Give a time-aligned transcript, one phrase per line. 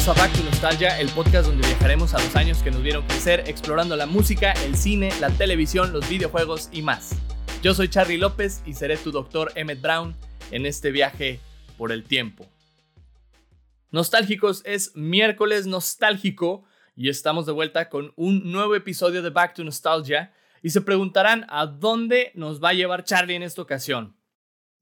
[0.00, 3.06] Bienvenidos a Back to Nostalgia, el podcast donde viajaremos a los años que nos vieron
[3.06, 7.14] crecer explorando la música, el cine, la televisión, los videojuegos y más.
[7.62, 10.16] Yo soy Charlie López y seré tu doctor Emmett Brown
[10.52, 11.38] en este viaje
[11.76, 12.46] por el tiempo.
[13.90, 16.64] Nostálgicos es miércoles nostálgico
[16.96, 21.44] y estamos de vuelta con un nuevo episodio de Back to Nostalgia y se preguntarán
[21.50, 24.16] a dónde nos va a llevar Charlie en esta ocasión.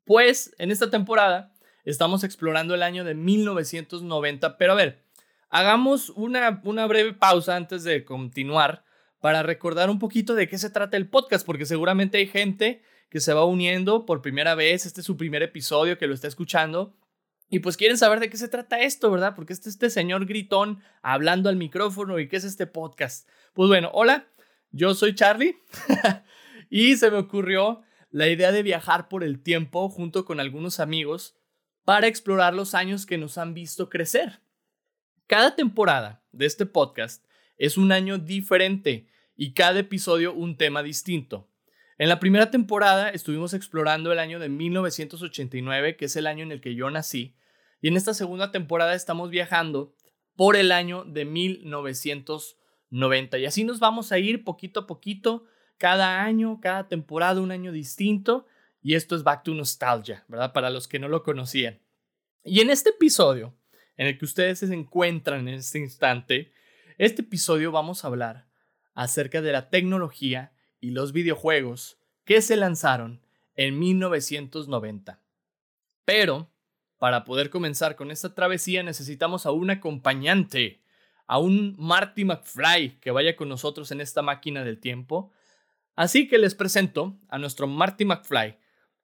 [0.04, 1.52] Pues en esta temporada
[1.84, 5.07] estamos explorando el año de 1990, pero a ver,
[5.48, 8.84] hagamos una, una breve pausa antes de continuar
[9.20, 13.20] para recordar un poquito de qué se trata el podcast, porque seguramente hay gente que
[13.20, 16.94] se va uniendo por primera vez, este es su primer episodio que lo está escuchando
[17.50, 19.34] y pues quieren saber de qué se trata esto, ¿verdad?
[19.34, 23.26] Porque este, este señor gritón hablando al micrófono y qué es este podcast.
[23.54, 24.28] Pues bueno, hola,
[24.70, 25.56] yo soy Charlie
[26.70, 31.36] y se me ocurrió la idea de viajar por el tiempo junto con algunos amigos
[31.84, 34.40] para explorar los años que nos han visto crecer.
[35.28, 37.22] Cada temporada de este podcast
[37.58, 41.50] es un año diferente y cada episodio un tema distinto.
[41.98, 46.52] En la primera temporada estuvimos explorando el año de 1989, que es el año en
[46.52, 47.36] el que yo nací,
[47.82, 49.94] y en esta segunda temporada estamos viajando
[50.34, 53.36] por el año de 1990.
[53.36, 55.44] Y así nos vamos a ir poquito a poquito,
[55.76, 58.46] cada año, cada temporada, un año distinto.
[58.80, 60.54] Y esto es Back to Nostalgia, ¿verdad?
[60.54, 61.82] Para los que no lo conocían.
[62.44, 63.58] Y en este episodio,
[63.98, 66.52] en el que ustedes se encuentran en este instante,
[66.96, 68.46] este episodio vamos a hablar
[68.94, 73.20] acerca de la tecnología y los videojuegos que se lanzaron
[73.56, 75.20] en 1990.
[76.04, 76.50] Pero
[76.98, 80.80] para poder comenzar con esta travesía necesitamos a un acompañante,
[81.26, 85.32] a un Marty McFly que vaya con nosotros en esta máquina del tiempo.
[85.96, 88.58] Así que les presento a nuestro Marty McFly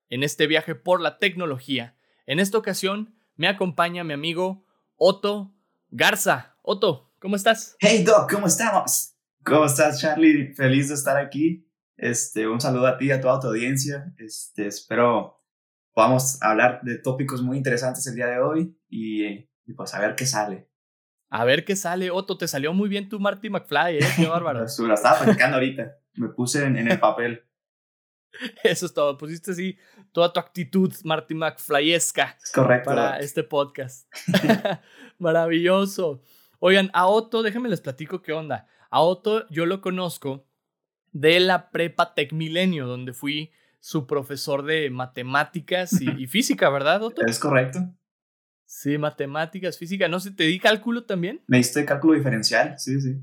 [0.09, 1.97] en este viaje por la tecnología.
[2.27, 4.64] En esta ocasión me acompaña mi amigo
[4.97, 5.55] Otto
[5.91, 6.57] Garza.
[6.63, 7.77] Otto, ¿cómo estás?
[7.81, 9.15] Hey Doc, ¿cómo estamos?
[9.45, 10.55] ¿Cómo estás, Charlie?
[10.55, 11.69] Feliz de estar aquí.
[11.97, 14.15] Este, un saludo a ti, a toda tu audiencia.
[14.19, 15.45] Este, espero
[15.97, 16.19] a
[16.51, 20.69] hablar de tópicos muy interesantes el día de hoy y, pues a ver qué sale.
[21.31, 24.07] A ver qué sale, Otto, te salió muy bien tu Marty McFly, ¿eh?
[24.17, 24.65] Qué bárbaro.
[24.79, 27.43] la estaba practicando ahorita, me puse en, el papel.
[28.65, 29.79] Eso es todo, pusiste así
[30.13, 32.37] toda tu actitud Marty McFlyesca.
[32.55, 32.91] Correcto.
[32.91, 34.09] Para este podcast.
[35.19, 36.23] Maravilloso.
[36.59, 38.67] Oigan, a Otto, déjenme les platico qué onda.
[38.91, 40.47] A Otto yo lo conozco
[41.13, 47.29] de la prepa Tech Milenio, donde fui su profesor de matemáticas y, física, ¿verdad, doctor?
[47.29, 47.81] Es correcto.
[48.65, 50.09] Sí, matemáticas, física.
[50.09, 51.43] ¿No se te di cálculo también?
[51.47, 53.21] Me diste cálculo diferencial, sí, sí.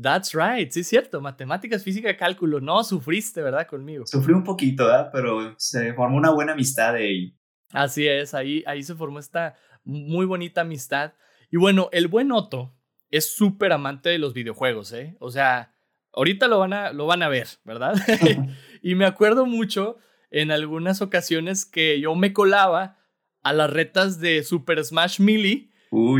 [0.00, 1.20] That's right, sí es cierto.
[1.20, 2.60] Matemáticas, física, cálculo.
[2.60, 3.66] No, sufriste, ¿verdad?
[3.66, 4.06] Conmigo.
[4.06, 5.10] Sufrí un poquito, ¿verdad?
[5.12, 7.34] Pero se formó una buena amistad de ello.
[7.72, 11.14] Así es, ahí, ahí se formó esta muy bonita amistad.
[11.50, 12.74] Y bueno, el buen Otto
[13.10, 15.16] es súper amante de los videojuegos, ¿eh?
[15.20, 15.74] O sea,
[16.12, 17.94] ahorita lo van a, lo van a ver, ¿verdad?
[18.82, 19.96] Y me acuerdo mucho
[20.30, 22.98] en algunas ocasiones que yo me colaba
[23.42, 25.70] a las retas de Super Smash Melee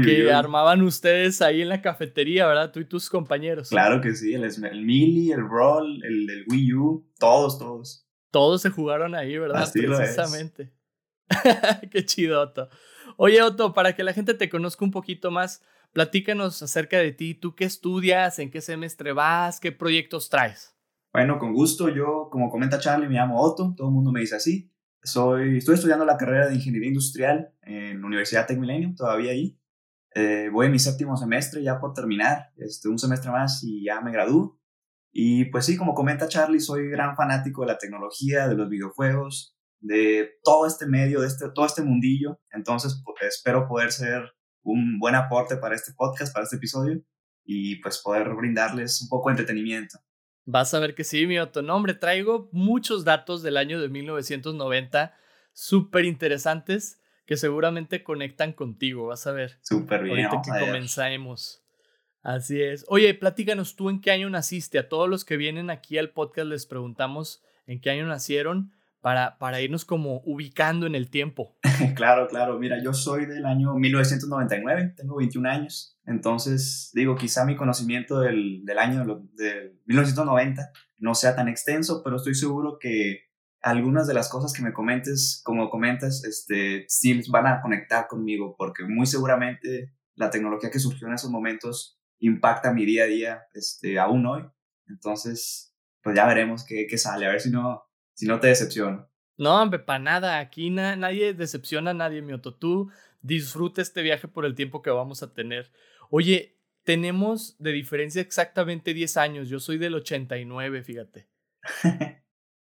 [0.05, 2.73] que armaban ustedes ahí en la cafetería, ¿verdad?
[2.73, 3.71] Tú y tus compañeros.
[3.71, 8.07] Claro que sí, el, el Melee, el Roll, el Wii U, todos, todos.
[8.31, 9.63] Todos se jugaron ahí, ¿verdad?
[9.63, 10.73] Así Precisamente.
[11.91, 12.69] Qué chido, Otto.
[13.17, 15.63] Oye, Otto, para que la gente te conozca un poquito más,
[15.93, 17.35] platícanos acerca de ti.
[17.35, 18.39] ¿Tú qué estudias?
[18.39, 19.61] ¿En qué semestre vas?
[19.61, 20.75] ¿Qué proyectos traes?
[21.13, 21.89] Bueno, con gusto.
[21.89, 23.75] Yo, como comenta Charlie, me llamo Otto.
[23.77, 24.71] Todo el mundo me dice así.
[25.03, 29.59] Soy, estoy estudiando la carrera de Ingeniería Industrial en la Universidad Tech Millennium, todavía ahí.
[30.15, 34.01] Eh, voy en mi séptimo semestre, ya por terminar, este, un semestre más y ya
[34.01, 34.61] me gradúo.
[35.11, 39.57] Y pues sí, como comenta Charlie, soy gran fanático de la tecnología, de los videojuegos,
[39.81, 42.41] de todo este medio, de este, todo este mundillo.
[42.51, 44.23] Entonces, espero poder ser
[44.63, 47.03] un buen aporte para este podcast, para este episodio
[47.45, 49.99] y pues poder brindarles un poco de entretenimiento.
[50.45, 51.63] Vas a ver que sí, mi Otto.
[51.63, 55.15] No, hombre, traigo muchos datos del año de 1990
[55.53, 59.09] súper interesantes que seguramente conectan contigo.
[59.09, 59.59] Vas a ver.
[59.63, 60.27] Súper bien.
[60.27, 61.63] Ahorita que comenzamos.
[62.23, 62.85] Así es.
[62.89, 64.79] Oye, platícanos tú en qué año naciste.
[64.79, 69.39] A todos los que vienen aquí al podcast les preguntamos en qué año nacieron para,
[69.39, 71.59] para irnos como ubicando en el tiempo.
[71.97, 72.59] claro, claro.
[72.59, 75.99] Mira, yo soy del año 1999, tengo 21 años.
[76.07, 79.05] Entonces, digo, quizá mi conocimiento del, del año
[79.35, 83.32] de 1990 no sea tan extenso, pero estoy seguro que
[83.63, 88.57] algunas de las cosas que me comentes, como comentas, este, sí van a conectar conmigo,
[88.59, 93.43] porque muy seguramente la tecnología que surgió en esos momentos impacta mi día a día,
[93.55, 94.45] este, aún hoy.
[94.89, 99.09] Entonces, pues ya veremos qué, qué sale, a ver si no, si no te decepciono.
[99.39, 100.39] No, hombre, para nada.
[100.39, 102.55] Aquí nadie decepciona a nadie, Mioto.
[102.55, 102.91] Tú
[103.23, 105.73] disfruta este viaje por el tiempo que vamos a tener.
[106.11, 109.49] Oye, tenemos de diferencia exactamente 10 años.
[109.49, 111.29] Yo soy del 89, fíjate.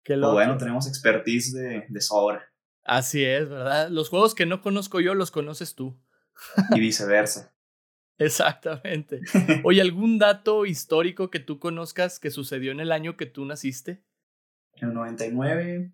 [0.05, 0.35] Qué loco.
[0.35, 2.45] bueno, tenemos expertise de, de sobra.
[2.85, 3.89] Así es, ¿verdad?
[3.89, 5.99] Los juegos que no conozco yo los conoces tú.
[6.75, 7.55] Y viceversa.
[8.19, 9.21] Exactamente.
[9.65, 14.05] Oye, ¿algún dato histórico que tú conozcas que sucedió en el año que tú naciste?
[14.75, 15.93] En el 99,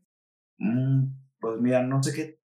[0.59, 1.05] mm,
[1.39, 2.41] pues mira, no sé qué,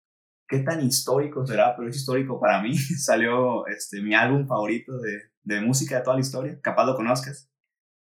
[0.48, 2.74] qué tan histórico será, pero es histórico para mí.
[2.76, 7.48] Salió este, mi álbum favorito de, de música de toda la historia, capaz lo conozcas.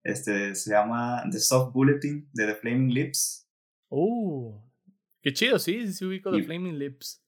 [0.03, 3.42] Este, se llama The Soft Bulletin de The Flaming Lips.
[3.95, 4.59] Uh,
[5.21, 7.23] qué chido, sí, sí, ubico The Flaming Lips.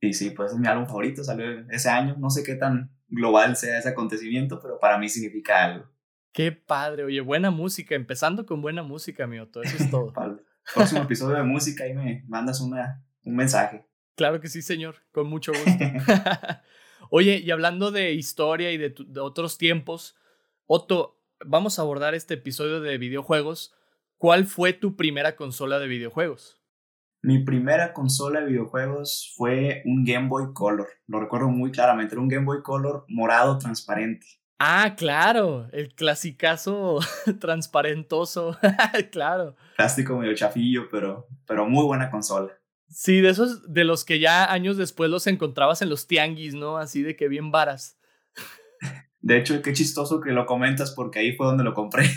[0.00, 2.14] Y sí, pues es mi álbum favorito, salió ese año.
[2.16, 5.90] No sé qué tan global sea ese acontecimiento, pero para mí significa algo.
[6.32, 10.12] Qué padre, oye, buena música, empezando con buena música, todo eso es todo.
[10.14, 10.40] para el
[10.72, 13.84] próximo episodio de música ahí me mandas una, un mensaje.
[14.14, 15.84] Claro que sí, señor, con mucho gusto.
[17.10, 20.14] oye, y hablando de historia y de, de otros tiempos,
[20.66, 23.75] Otto, vamos a abordar este episodio de videojuegos.
[24.18, 26.58] ¿Cuál fue tu primera consola de videojuegos?
[27.20, 30.88] Mi primera consola de videojuegos fue un Game Boy Color.
[31.06, 32.14] Lo recuerdo muy claramente.
[32.14, 34.26] Era un Game Boy Color morado transparente.
[34.58, 35.68] Ah, claro.
[35.72, 36.98] El clasicazo
[37.40, 38.56] transparentoso.
[39.12, 39.54] claro.
[39.76, 42.52] Plástico medio chafillo, pero, pero muy buena consola.
[42.88, 46.78] Sí, de esos de los que ya años después los encontrabas en los tianguis, ¿no?
[46.78, 47.98] Así de que bien varas.
[49.20, 52.08] De hecho, qué chistoso que lo comentas porque ahí fue donde lo compré.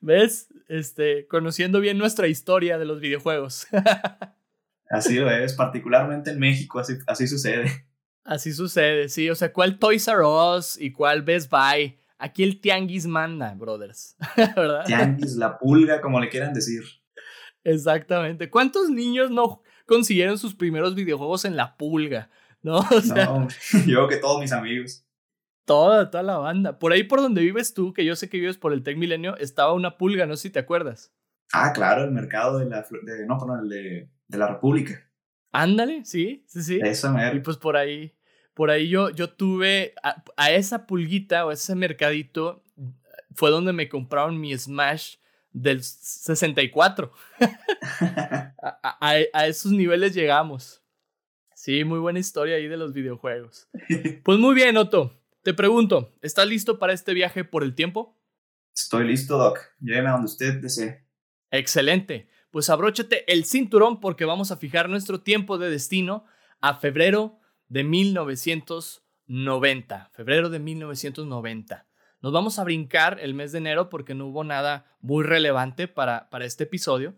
[0.00, 0.48] ¿Ves?
[0.68, 3.66] Este, conociendo bien nuestra historia de los videojuegos.
[4.90, 7.86] así lo es, particularmente en México, así, así sucede.
[8.24, 9.30] Así sucede, sí.
[9.30, 11.98] O sea, ¿cuál Toys R Us y cuál Best Buy?
[12.18, 14.16] Aquí el tianguis manda, brothers.
[14.36, 14.84] ¿Verdad?
[14.84, 16.82] Tianguis, la pulga, como le quieran decir.
[17.64, 18.50] Exactamente.
[18.50, 22.30] ¿Cuántos niños no consiguieron sus primeros videojuegos en la pulga?
[22.60, 23.48] No, no
[23.86, 25.06] yo que todos mis amigos.
[25.68, 26.78] Toda, toda la banda.
[26.78, 29.36] Por ahí por donde vives tú, que yo sé que vives por el Tec Milenio,
[29.36, 31.12] estaba una pulga, no sé si te acuerdas.
[31.52, 35.06] Ah, claro, el mercado de la, de, no, perdón, el de, de la República.
[35.52, 36.80] Ándale, sí, sí, sí.
[36.82, 37.36] Eso, mer.
[37.36, 38.16] Y pues por ahí,
[38.54, 42.64] por ahí yo, yo tuve a, esa pulguita o ese mercadito,
[43.34, 45.16] fue donde me compraron mi Smash
[45.52, 47.12] del 64.
[48.62, 50.82] a, a, esos niveles llegamos.
[51.54, 53.68] Sí, muy buena historia ahí de los videojuegos.
[54.24, 55.17] Pues muy bien, Otto.
[55.48, 58.20] Te pregunto, ¿estás listo para este viaje por el tiempo?
[58.76, 59.58] Estoy listo, Doc.
[59.80, 61.06] Lléveme a donde usted desee.
[61.50, 62.28] Excelente.
[62.50, 66.26] Pues abróchate el cinturón porque vamos a fijar nuestro tiempo de destino
[66.60, 70.10] a febrero de 1990.
[70.12, 71.86] Febrero de 1990.
[72.20, 76.28] Nos vamos a brincar el mes de enero porque no hubo nada muy relevante para,
[76.28, 77.16] para este episodio.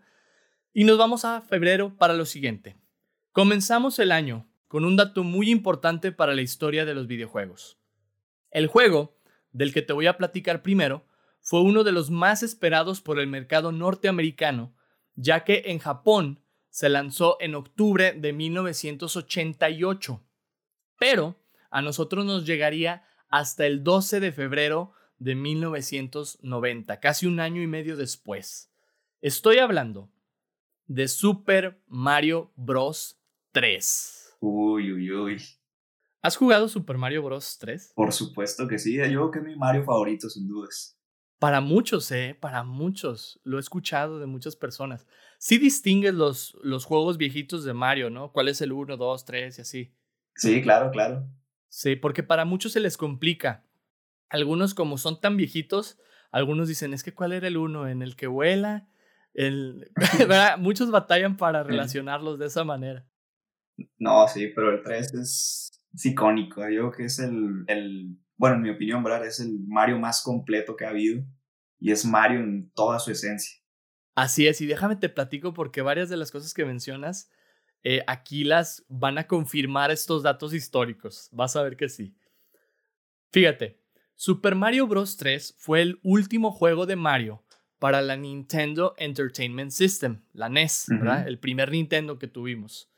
[0.71, 2.77] Y nos vamos a febrero para lo siguiente.
[3.33, 7.80] Comenzamos el año con un dato muy importante para la historia de los videojuegos.
[8.51, 9.17] El juego,
[9.51, 11.05] del que te voy a platicar primero,
[11.39, 14.75] fue uno de los más esperados por el mercado norteamericano,
[15.15, 16.39] ya que en Japón
[16.69, 20.23] se lanzó en octubre de 1988,
[20.99, 21.35] pero
[21.69, 27.67] a nosotros nos llegaría hasta el 12 de febrero de 1990, casi un año y
[27.67, 28.71] medio después.
[29.21, 30.09] Estoy hablando
[30.87, 33.17] de Super Mario Bros.
[33.51, 34.37] 3.
[34.39, 35.41] Uy, uy, uy.
[36.23, 37.57] ¿Has jugado Super Mario Bros.
[37.59, 37.93] 3?
[37.95, 40.97] Por supuesto que sí, yo creo que es mi Mario favorito, sin dudas.
[41.39, 42.37] Para muchos, ¿eh?
[42.39, 43.41] Para muchos.
[43.43, 45.07] Lo he escuchado de muchas personas.
[45.39, 48.31] Sí distingues los, los juegos viejitos de Mario, ¿no?
[48.31, 49.95] ¿Cuál es el 1, 2, 3 y así?
[50.35, 51.27] Sí, claro, claro.
[51.69, 53.65] Sí, porque para muchos se les complica.
[54.29, 55.99] Algunos, como son tan viejitos,
[56.31, 57.87] algunos dicen, es que ¿cuál era el 1?
[57.87, 58.87] ¿En el que vuela?
[59.33, 59.91] El...
[60.59, 63.07] muchos batallan para relacionarlos de esa manera.
[63.97, 66.61] No, sí, pero el 3 es es icónico.
[66.61, 69.25] Yo creo que es el, el, bueno, en mi opinión, ¿verdad?
[69.25, 71.23] Es el Mario más completo que ha habido
[71.79, 73.59] y es Mario en toda su esencia.
[74.15, 77.29] Así es, y déjame te platico porque varias de las cosas que mencionas
[77.83, 81.29] eh, aquí las van a confirmar estos datos históricos.
[81.31, 82.15] Vas a ver que sí.
[83.31, 83.81] Fíjate,
[84.15, 85.17] Super Mario Bros.
[85.17, 87.43] 3 fue el último juego de Mario
[87.79, 91.27] para la Nintendo Entertainment System, la NES, ¿verdad?
[91.27, 92.90] El primer Nintendo que tuvimos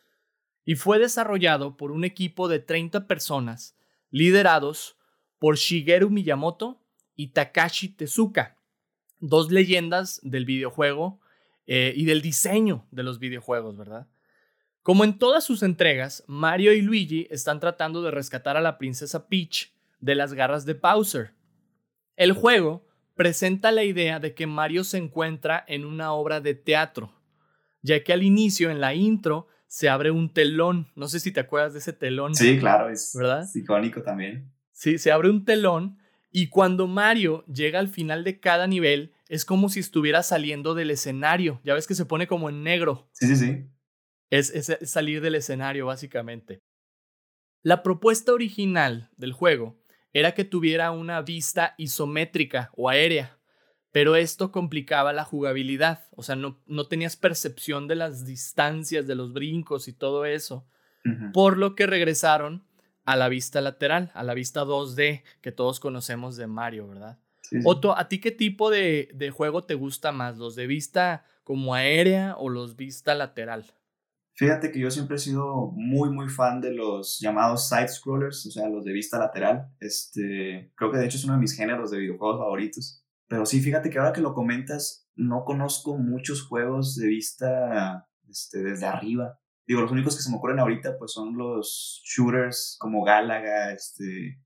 [0.65, 3.77] y fue desarrollado por un equipo de 30 personas
[4.09, 4.97] liderados
[5.39, 6.81] por Shigeru Miyamoto
[7.15, 8.57] y Takashi Tezuka,
[9.19, 11.19] dos leyendas del videojuego
[11.67, 14.07] eh, y del diseño de los videojuegos, ¿verdad?
[14.81, 19.27] Como en todas sus entregas, Mario y Luigi están tratando de rescatar a la princesa
[19.27, 21.33] Peach de las garras de Bowser.
[22.15, 27.13] El juego presenta la idea de que Mario se encuentra en una obra de teatro
[27.83, 30.87] ya que al inicio, en la intro, se abre un telón.
[30.95, 32.35] No sé si te acuerdas de ese telón.
[32.35, 33.43] Sí, claro, es, ¿verdad?
[33.55, 34.53] icónico también.
[34.71, 35.97] Sí, se abre un telón
[36.31, 40.91] y cuando Mario llega al final de cada nivel, es como si estuviera saliendo del
[40.91, 41.59] escenario.
[41.63, 43.09] Ya ves que se pone como en negro.
[43.13, 43.65] Sí, sí, sí.
[44.29, 46.59] Es, es salir del escenario, básicamente.
[47.63, 53.39] La propuesta original del juego era que tuviera una vista isométrica o aérea,
[53.93, 59.13] pero esto complicaba la jugabilidad, o sea, no, no tenías percepción de las distancias, de
[59.13, 60.67] los brincos y todo eso,
[61.31, 62.65] por lo que regresaron
[63.05, 67.19] a la vista lateral, a la vista 2D que todos conocemos de Mario, ¿verdad?
[67.65, 70.37] Otto, ¿a ti qué tipo de, de, juego te gusta más?
[70.37, 73.65] ¿Los de vista como aérea o los vista lateral?
[74.35, 78.49] Fíjate que yo siempre he sido muy, muy fan de los llamados side scrollers, o
[78.51, 79.67] sea, los de vista lateral.
[79.79, 83.02] Este, creo que de hecho es uno de mis géneros de videojuegos favoritos.
[83.33, 88.59] Pero sí, fíjate que ahora que lo comentas, no conozco muchos juegos de vista este,
[88.61, 89.39] desde arriba.
[89.65, 94.39] Digo, los únicos que se me ocurren ahorita pues son los shooters como Galaga, este,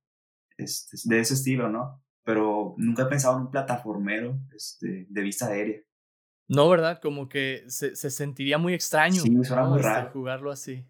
[0.55, 2.01] este, de ese estilo, ¿no?
[2.23, 5.81] Pero nunca he pensado en un plataformero este, de vista aérea.
[6.47, 7.01] No, ¿verdad?
[7.01, 9.21] Como que se, se sentiría muy extraño.
[9.21, 10.11] Sí, suena muy este, raro.
[10.13, 10.87] Jugarlo así.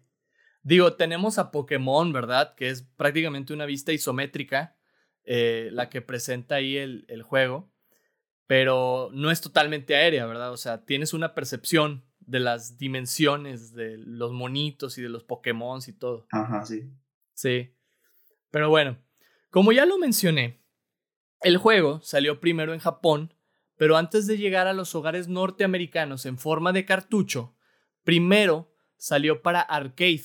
[0.62, 2.54] Digo, tenemos a Pokémon, ¿verdad?
[2.54, 4.76] Que es prácticamente una vista isométrica,
[5.24, 7.72] eh, la que presenta ahí el, el, juego,
[8.48, 10.50] pero no es totalmente aérea, ¿verdad?
[10.50, 15.80] O sea, tienes una percepción de las dimensiones de los monitos y de los Pokémon
[15.86, 16.26] y todo.
[16.32, 16.90] Ajá, sí.
[17.34, 17.72] Sí.
[18.50, 18.98] Pero bueno,
[19.50, 20.60] como ya lo mencioné,
[21.42, 23.32] el juego salió primero en Japón
[23.78, 27.54] pero antes de llegar a los hogares norteamericanos en forma de cartucho,
[28.02, 30.24] primero salió para arcade.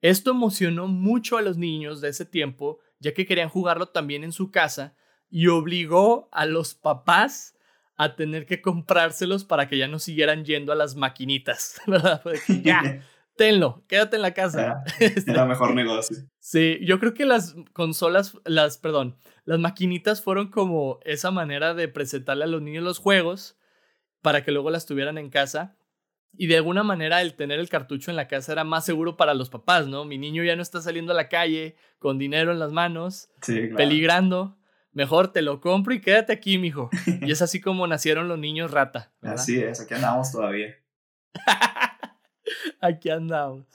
[0.00, 4.32] Esto emocionó mucho a los niños de ese tiempo, ya que querían jugarlo también en
[4.32, 4.96] su casa,
[5.30, 7.54] y obligó a los papás
[7.96, 12.22] a tener que comprárselos para que ya no siguieran yendo a las maquinitas, ¿verdad?
[12.62, 13.02] ya,
[13.36, 14.82] tenlo, quédate en la casa.
[15.26, 16.16] Era mejor negocio.
[16.38, 21.88] Sí, yo creo que las consolas, las, perdón, las maquinitas fueron como esa manera de
[21.88, 23.56] presentarle a los niños los juegos
[24.22, 25.76] para que luego las tuvieran en casa.
[26.36, 29.34] Y de alguna manera el tener el cartucho en la casa era más seguro para
[29.34, 30.04] los papás, ¿no?
[30.04, 33.28] Mi niño ya no está saliendo a la calle con dinero en las manos,
[33.76, 34.56] peligrando.
[34.94, 36.88] Mejor te lo compro y quédate aquí, mijo.
[37.20, 39.12] Y es así como nacieron los niños rata.
[39.20, 40.74] Así es, aquí andamos todavía.
[42.80, 43.66] aquí andamos.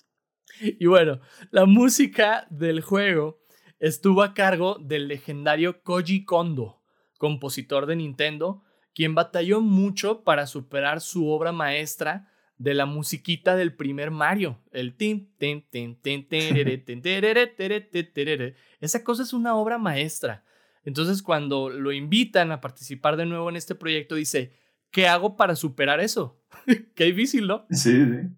[0.61, 1.19] Y bueno,
[1.51, 3.39] la música del juego
[3.79, 6.81] estuvo a cargo del legendario Koji Kondo,
[7.17, 8.63] compositor de Nintendo,
[8.95, 14.95] quien batalló mucho para superar su obra maestra de la musiquita del primer Mario, el
[14.95, 16.27] tin tin tin tin
[18.81, 20.43] Esa cosa es una obra maestra.
[20.83, 24.53] Entonces, cuando lo invitan a participar de nuevo en este proyecto, dice,
[24.91, 26.41] ¿qué hago para superar eso?
[26.95, 27.65] Qué difícil, ¿no?
[27.69, 28.29] Sí, sí.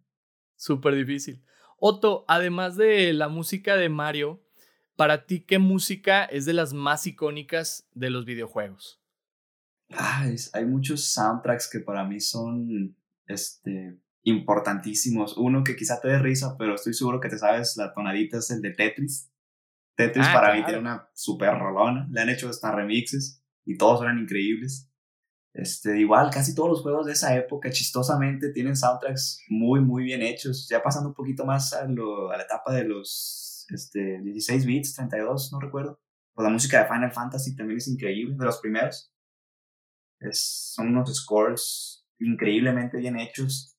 [0.56, 1.42] Súper difícil.
[1.78, 4.44] Otto, además de la música de Mario,
[4.96, 9.02] para ti, ¿qué música es de las más icónicas de los videojuegos?
[10.54, 12.96] hay muchos soundtracks que para mí son
[13.28, 15.38] este, importantísimos.
[15.38, 18.52] Uno que quizá te dé risa, pero estoy seguro que te sabes, la tonadita es
[18.52, 19.31] el de Tetris.
[20.08, 22.08] Tetris ah, para mí tiene una super rolona.
[22.12, 24.92] Le han hecho hasta remixes y todos eran increíbles.
[25.54, 30.22] Este, igual, casi todos los juegos de esa época, chistosamente, tienen soundtracks muy, muy bien
[30.22, 30.68] hechos.
[30.70, 34.96] Ya pasando un poquito más a, lo, a la etapa de los este, 16 bits,
[34.96, 36.00] 32, no recuerdo.
[36.34, 39.14] Pues la música de Final Fantasy también es increíble, de los primeros.
[40.20, 43.76] Es, son unos scores increíblemente bien hechos.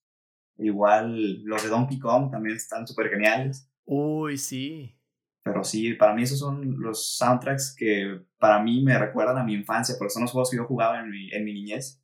[0.59, 3.69] Igual los de Donkey Kong también están súper geniales.
[3.85, 4.99] Uy, sí.
[5.45, 9.55] Pero sí, para mí esos son los soundtracks que para mí me recuerdan a mi
[9.55, 12.01] infancia, porque son los juegos que yo jugaba en mi, en mi niñez.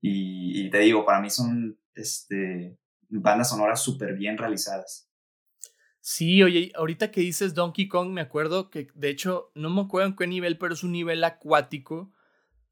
[0.00, 2.76] Y, te digo, para mí son este,
[3.08, 5.08] bandas sonoras súper bien realizadas.
[6.00, 10.08] Sí, oye, ahorita que dices Donkey Kong, me acuerdo que, de hecho, no me acuerdo
[10.08, 12.12] en qué nivel, pero es un nivel acuático.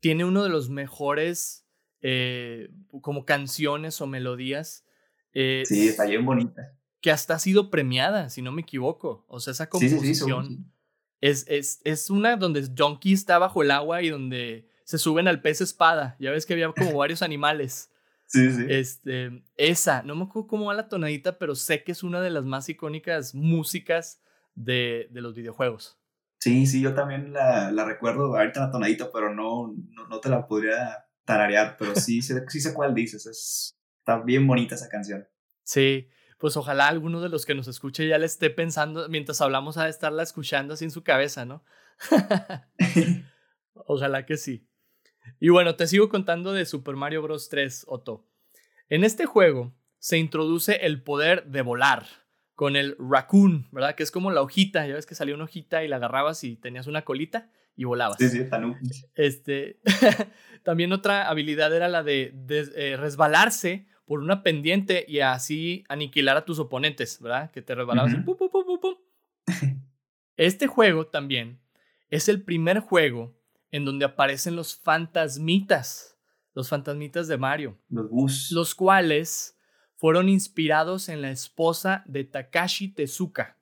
[0.01, 1.67] Tiene uno de los mejores,
[2.03, 2.69] eh,
[3.01, 4.85] como canciones o melodías.
[5.33, 9.25] Eh, sí, está bien bonita que hasta ha sido premiada, si no me equivoco.
[9.29, 10.71] O sea, esa composición
[11.21, 15.41] es, es, es una donde Donkey está bajo el agua y donde se suben al
[15.41, 16.17] pez espada.
[16.19, 17.91] Ya ves que había como varios animales.
[18.27, 18.67] Sí, sí.
[18.69, 22.31] Este, esa, no me acuerdo cómo va la tonadita, pero sé que es una de
[22.31, 24.23] las más icónicas músicas
[24.55, 25.99] de, de los videojuegos.
[26.39, 29.75] Sí, sí, yo también la, la, recuerdo ahorita la tonadita, pero no,
[30.09, 33.27] no, te la podría tararear, pero sí, sí, sí sé cuál dices.
[33.27, 35.29] Es, está bien bonita esa canción.
[35.65, 36.09] Sí,
[36.41, 39.89] pues ojalá alguno de los que nos escuche ya le esté pensando, mientras hablamos a
[39.89, 41.63] estarla escuchando así en su cabeza, ¿no?
[43.75, 44.67] ojalá que sí.
[45.39, 47.51] Y bueno, te sigo contando de Super Mario Bros.
[47.51, 48.27] 3, Otto.
[48.89, 52.07] En este juego se introduce el poder de volar
[52.55, 53.95] con el raccoon, ¿verdad?
[53.95, 56.57] Que es como la hojita, ya ves que salía una hojita y la agarrabas y
[56.57, 58.17] tenías una colita y volabas.
[58.19, 58.49] Sí, sí,
[59.15, 59.81] Este,
[60.65, 66.45] también otra habilidad era la de, eh, resbalarse por una pendiente y así aniquilar a
[66.45, 67.53] tus oponentes, ¿verdad?
[67.53, 68.95] Que te resbalabas y pum, pum, pum, pum, pum.
[70.37, 71.61] Este juego también
[72.09, 73.39] es el primer juego
[73.71, 76.19] en donde aparecen los fantasmitas,
[76.55, 77.79] los fantasmitas de Mario.
[77.89, 78.51] Los bus.
[78.51, 79.57] Los cuales
[79.95, 83.59] fueron inspirados en la esposa de Takashi Tezuka,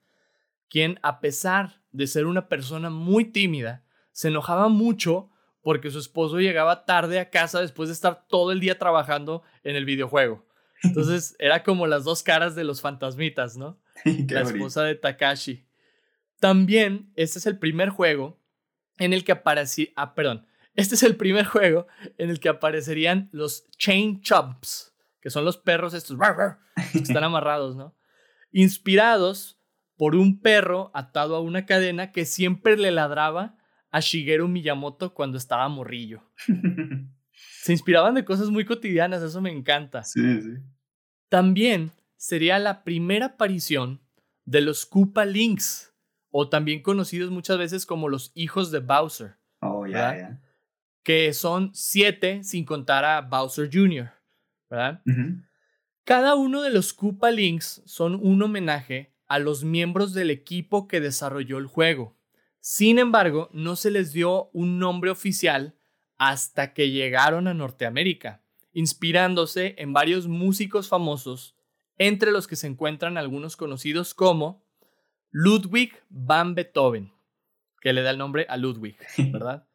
[0.70, 5.28] quien a pesar de ser una persona muy tímida, se enojaba mucho
[5.62, 9.76] porque su esposo llegaba tarde a casa después de estar todo el día trabajando en
[9.76, 10.46] el videojuego.
[10.82, 13.80] Entonces era como las dos caras de los fantasmitas, ¿no?
[14.04, 15.66] la esposa de Takashi.
[16.40, 18.40] También este es el primer juego
[18.98, 21.88] en el que aparecía, ah, perdón, este es el primer juego
[22.18, 26.16] en el que aparecerían los Chain Chumps, que son los perros estos
[26.92, 27.96] que están amarrados, ¿no?
[28.52, 29.58] Inspirados
[29.96, 33.57] por un perro atado a una cadena que siempre le ladraba
[33.90, 36.22] a Shigeru Miyamoto cuando estaba morrillo.
[37.62, 40.02] Se inspiraban de cosas muy cotidianas, eso me encanta.
[40.02, 40.50] Sí, sí.
[41.28, 44.00] También sería la primera aparición
[44.44, 45.94] de los Koopa Links,
[46.30, 49.36] o también conocidos muchas veces como los hijos de Bowser.
[49.60, 50.42] Oh, ya, ya.
[51.02, 54.10] Que son siete sin contar a Bowser Jr.,
[54.68, 55.02] ¿verdad?
[56.04, 61.00] Cada uno de los Koopa Links son un homenaje a los miembros del equipo que
[61.00, 62.17] desarrolló el juego.
[62.70, 65.74] Sin embargo, no se les dio un nombre oficial
[66.18, 68.42] hasta que llegaron a Norteamérica,
[68.74, 71.56] inspirándose en varios músicos famosos,
[71.96, 74.66] entre los que se encuentran algunos conocidos como
[75.30, 77.10] Ludwig van Beethoven,
[77.80, 78.98] que le da el nombre a Ludwig,
[79.32, 79.66] ¿verdad?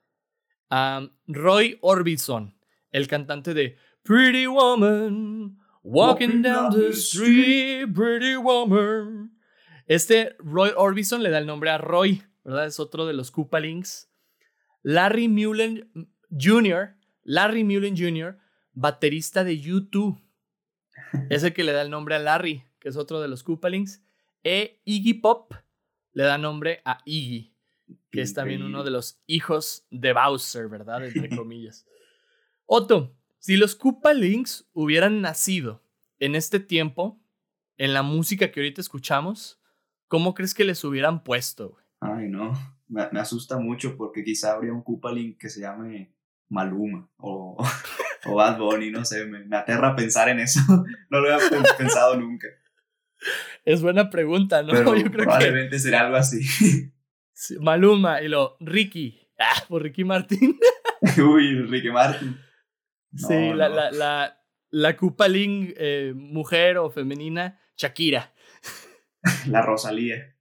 [1.26, 2.56] Roy Orbison,
[2.92, 9.36] el cantante de Pretty Woman, Walking down the street, Pretty Woman.
[9.88, 12.66] Este Roy Orbison le da el nombre a Roy, ¿verdad?
[12.66, 14.10] Es otro de los Koopalings.
[14.82, 18.38] Larry Mullen Jr., Larry Mullen Jr.,
[18.74, 20.22] baterista de U2.
[21.30, 24.04] Es el que le da el nombre a Larry, que es otro de los Koopalings.
[24.44, 25.54] E Iggy Pop
[26.12, 27.54] le da nombre a Iggy,
[28.12, 31.06] que es también uno de los hijos de Bowser, ¿verdad?
[31.06, 31.86] Entre comillas.
[32.66, 35.84] Otto, si los Koopa Links hubieran nacido
[36.20, 37.20] en este tiempo,
[37.78, 39.60] en la música que ahorita escuchamos,
[40.08, 41.78] ¿cómo crees que les hubieran puesto?
[42.04, 42.54] Ay, no,
[42.90, 46.14] me, asusta mucho porque quizá habría un Koopa Link que se llame
[46.50, 47.58] Maluma o,
[48.26, 50.60] o Bad Bunny, no sé, me, me aterra pensar en eso,
[51.10, 52.48] no lo había pensado nunca.
[53.64, 54.74] Es buena pregunta, ¿no?
[54.74, 56.92] Yo creo probablemente será algo así.
[57.62, 59.20] Maluma y lo Ricky.
[59.40, 60.58] Ah, por Ricky Martin.
[61.18, 62.38] Uy, Ricky Martin.
[63.16, 68.34] sí, la, la, la, la Kupalín eh, mujer o femenina, Shakira.
[69.48, 70.33] La Rosalía.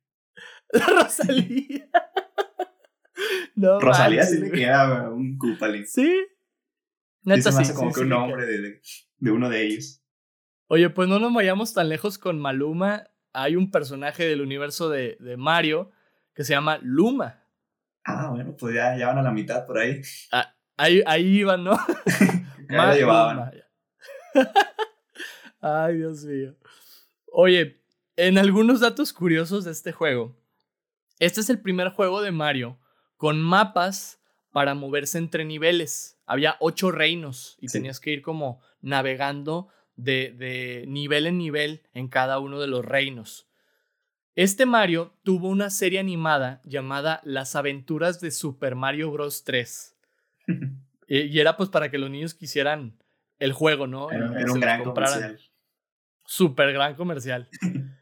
[0.78, 1.88] La Rosalía.
[3.54, 5.86] no, Rosalía sí le queda un Kupalín.
[5.86, 6.26] Sí.
[7.24, 8.80] Neta, sí, como que un nombre de,
[9.18, 10.02] de uno de ellos.
[10.66, 13.04] Oye, pues no nos vayamos tan lejos con Maluma.
[13.32, 15.90] Hay un personaje del universo de, de Mario
[16.34, 17.44] que se llama Luma.
[18.04, 20.00] Ah, bueno, pues ya, van a la mitad por ahí.
[20.32, 21.78] Ah, ahí, ahí iban, ¿no?
[22.68, 23.52] Más llevaban.
[25.60, 26.56] Ay, Dios mío.
[27.30, 27.80] Oye,
[28.16, 30.36] en algunos datos curiosos de este juego,
[31.18, 32.78] este es el primer juego de Mario
[33.16, 34.20] con mapas
[34.52, 36.18] para moverse entre niveles.
[36.26, 42.38] Había ocho reinos y tenías que ir como navegando de, nivel en nivel en cada
[42.38, 43.48] uno de los reinos.
[44.34, 49.44] Este Mario tuvo una serie animada llamada Las aventuras de Super Mario Bros.
[49.44, 49.96] 3.
[51.08, 52.98] y era pues para que los niños quisieran
[53.38, 54.10] el juego, ¿no?
[54.10, 55.38] Era, un gran comercial.
[56.24, 57.48] Super gran comercial.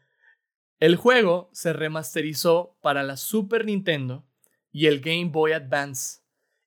[0.81, 4.25] el juego se remasterizó para la Super Nintendo
[4.71, 6.21] y el Game Boy Advance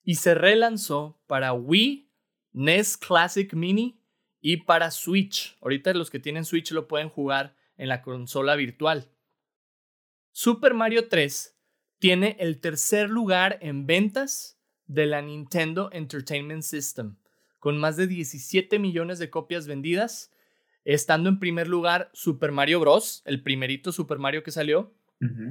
[0.04, 2.08] y se relanzó para Wii,
[2.52, 4.00] NES Classic Mini
[4.40, 5.58] y para Switch.
[5.60, 9.10] Ahorita los que tienen Switch lo pueden jugar en la consola virtual.
[10.30, 11.58] Super Mario 3
[11.98, 17.16] tiene el tercer lugar en ventas de la Nintendo Entertainment System,
[17.58, 20.30] con más de 17 millones de copias vendidas,
[20.84, 24.94] estando en primer lugar Super Mario Bros., el primerito Super Mario que salió,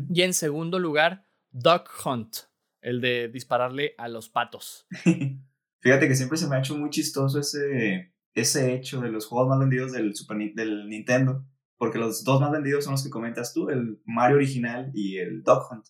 [0.09, 2.35] y en segundo lugar Duck Hunt,
[2.81, 4.85] el de dispararle a los patos.
[5.81, 9.49] Fíjate que siempre se me ha hecho muy chistoso ese, ese hecho de los juegos
[9.49, 11.45] más vendidos del, Super, del Nintendo,
[11.77, 15.43] porque los dos más vendidos son los que comentas tú, el Mario original y el
[15.43, 15.85] Dog Hunt.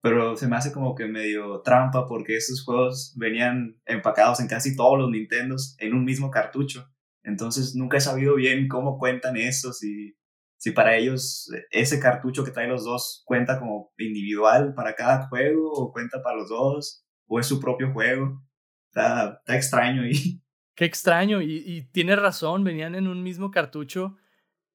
[0.00, 4.76] Pero se me hace como que medio trampa porque esos juegos venían empacados en casi
[4.76, 6.88] todos los Nintendos en un mismo cartucho.
[7.28, 10.16] Entonces nunca he sabido bien cómo cuentan eso, si,
[10.56, 15.70] si para ellos ese cartucho que trae los dos cuenta como individual para cada juego
[15.72, 18.42] o cuenta para los dos o es su propio juego.
[18.90, 20.42] Está, está extraño y...
[20.74, 24.16] Qué extraño, y, y tienes razón, venían en un mismo cartucho,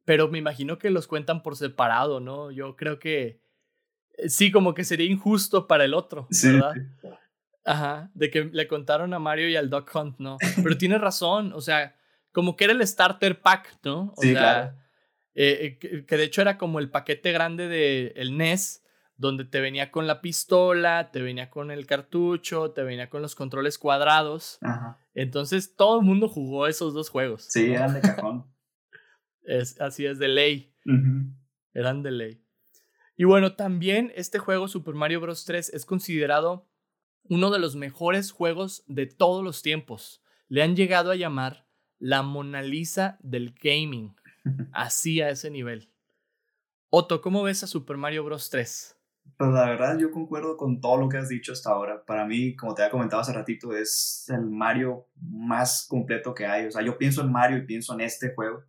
[0.03, 2.51] pero me imagino que los cuentan por separado, ¿no?
[2.51, 3.41] Yo creo que
[4.17, 6.73] eh, sí, como que sería injusto para el otro, ¿verdad?
[7.65, 10.37] Ajá, de que le contaron a Mario y al Duck Hunt, ¿no?
[10.61, 11.95] Pero tienes razón, o sea,
[12.33, 14.13] como que era el starter pack, ¿no?
[14.17, 14.77] O sí, sea, claro.
[15.35, 18.83] eh, que, que, de hecho era como el paquete grande del el NES,
[19.15, 23.35] donde te venía con la pistola, te venía con el cartucho, te venía con los
[23.35, 24.57] controles cuadrados.
[24.61, 24.99] Ajá.
[25.13, 27.45] Entonces todo el mundo jugó esos dos juegos.
[27.49, 28.51] Sí, eran de cajón.
[29.43, 30.75] es, así es, de ley.
[30.85, 31.35] Uh -huh.
[31.73, 32.43] Eran de ley.
[33.15, 35.45] Y bueno, también este juego Super Mario Bros.
[35.45, 36.67] 3 es considerado
[37.29, 40.23] uno de los mejores juegos de todos los tiempos.
[40.47, 41.67] Le han llegado a llamar
[42.03, 44.13] la Mona Lisa del gaming.
[44.73, 45.89] Así a ese nivel.
[46.89, 48.49] Otto, ¿cómo ves a Super Mario Bros.
[48.49, 48.99] 3?
[49.37, 52.03] Pues la verdad yo concuerdo con todo lo que has dicho hasta ahora.
[52.03, 56.65] Para mí, como te había comentado hace ratito, es el Mario más completo que hay.
[56.65, 58.65] O sea, yo pienso en Mario y pienso en este juego.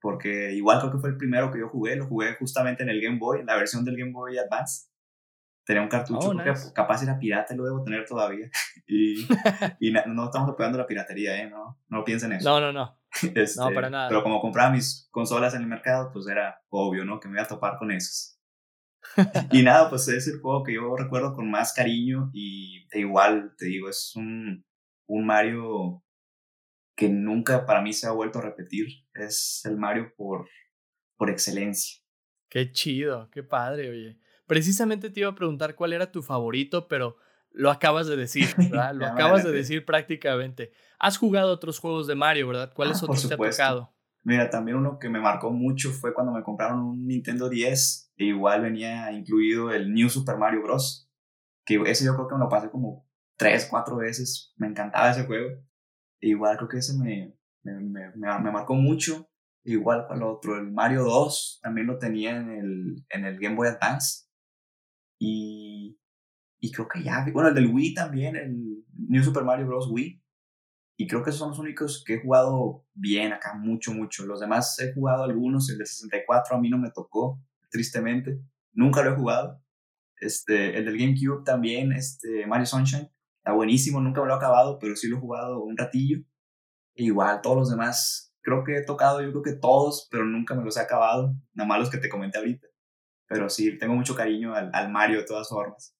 [0.00, 1.94] Porque igual creo que fue el primero que yo jugué.
[1.94, 4.88] Lo jugué justamente en el Game Boy, en la versión del Game Boy Advance.
[5.66, 6.68] Tenía un cartucho Oh, creo nice.
[6.68, 8.48] que capaz era pirata y lo debo tener todavía.
[8.88, 9.26] Y,
[10.06, 11.50] no estamos apoyando la piratería, ¿eh?
[11.50, 12.48] No, no piensen eso.
[12.48, 12.96] No, no, no.
[13.34, 14.08] Este, No, para nada.
[14.08, 17.18] Pero como compraba mis consolas en el mercado, pues era obvio, ¿no?
[17.18, 18.38] Que me iba a topar con esos.
[19.50, 23.54] y nada, pues es el juego que yo recuerdo con más cariño y e igual,
[23.58, 24.64] te digo, es un,
[25.08, 26.04] un Mario
[26.96, 28.86] que nunca para mí se ha vuelto a repetir.
[29.14, 30.48] Es el Mario por,
[31.16, 32.00] por excelencia.
[32.48, 34.20] Qué chido, qué padre, oye.
[34.46, 37.16] Precisamente te iba a preguntar cuál era tu favorito, pero
[37.50, 38.94] lo acabas de decir, ¿verdad?
[38.94, 40.72] Lo acabas de decir prácticamente.
[40.98, 42.72] Has jugado otros juegos de Mario, ¿verdad?
[42.74, 43.92] ¿Cuáles Ah, otros te ha tocado?
[44.22, 48.24] Mira, también uno que me marcó mucho fue cuando me compraron un Nintendo 10 e
[48.26, 51.08] igual venía incluido el New Super Mario Bros.
[51.64, 54.52] Que ese yo creo que me lo pasé como tres, cuatro veces.
[54.56, 55.50] Me encantaba ese juego.
[56.20, 59.28] E igual creo que ese me, me, me, me- me marcó mucho.
[59.64, 63.56] Igual con el otro, el Mario 2 también lo tenía en el, en el Game
[63.56, 64.25] Boy Advance.
[65.18, 65.98] Y,
[66.60, 69.88] y creo que ya, bueno, el del Wii también, el New Super Mario Bros.
[69.90, 70.22] Wii.
[70.98, 74.24] Y creo que esos son los únicos que he jugado bien acá, mucho, mucho.
[74.24, 77.38] Los demás he jugado algunos, el de 64 a mí no me tocó,
[77.70, 78.40] tristemente.
[78.72, 79.62] Nunca lo he jugado.
[80.18, 84.78] Este, el del GameCube también, este, Mario Sunshine, está buenísimo, nunca me lo he acabado,
[84.78, 86.20] pero sí lo he jugado un ratillo.
[86.94, 90.54] E igual, todos los demás, creo que he tocado, yo creo que todos, pero nunca
[90.54, 91.34] me los he acabado.
[91.52, 92.66] Nada más los que te comenté ahorita.
[93.28, 95.96] Pero sí, tengo mucho cariño al, al Mario de todas formas.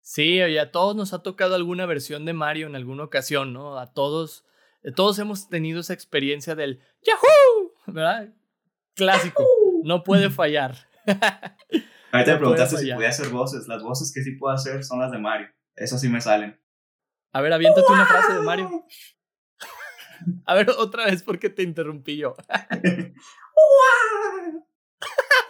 [0.00, 3.78] Sí, oye, a todos nos ha tocado alguna versión de Mario en alguna ocasión, ¿no?
[3.78, 4.44] A todos,
[4.82, 8.34] eh, todos hemos tenido esa experiencia del Yahoo, ¿verdad?
[8.94, 9.46] Clásico,
[9.84, 10.74] no puede fallar.
[12.12, 13.68] Ahorita me preguntaste si podía hacer voces.
[13.68, 15.48] Las voces que sí puedo hacer son las de Mario.
[15.76, 16.60] Esas sí me salen.
[17.32, 18.84] A ver, aviéntate una frase de Mario.
[20.44, 22.34] A ver, otra vez porque te interrumpí yo.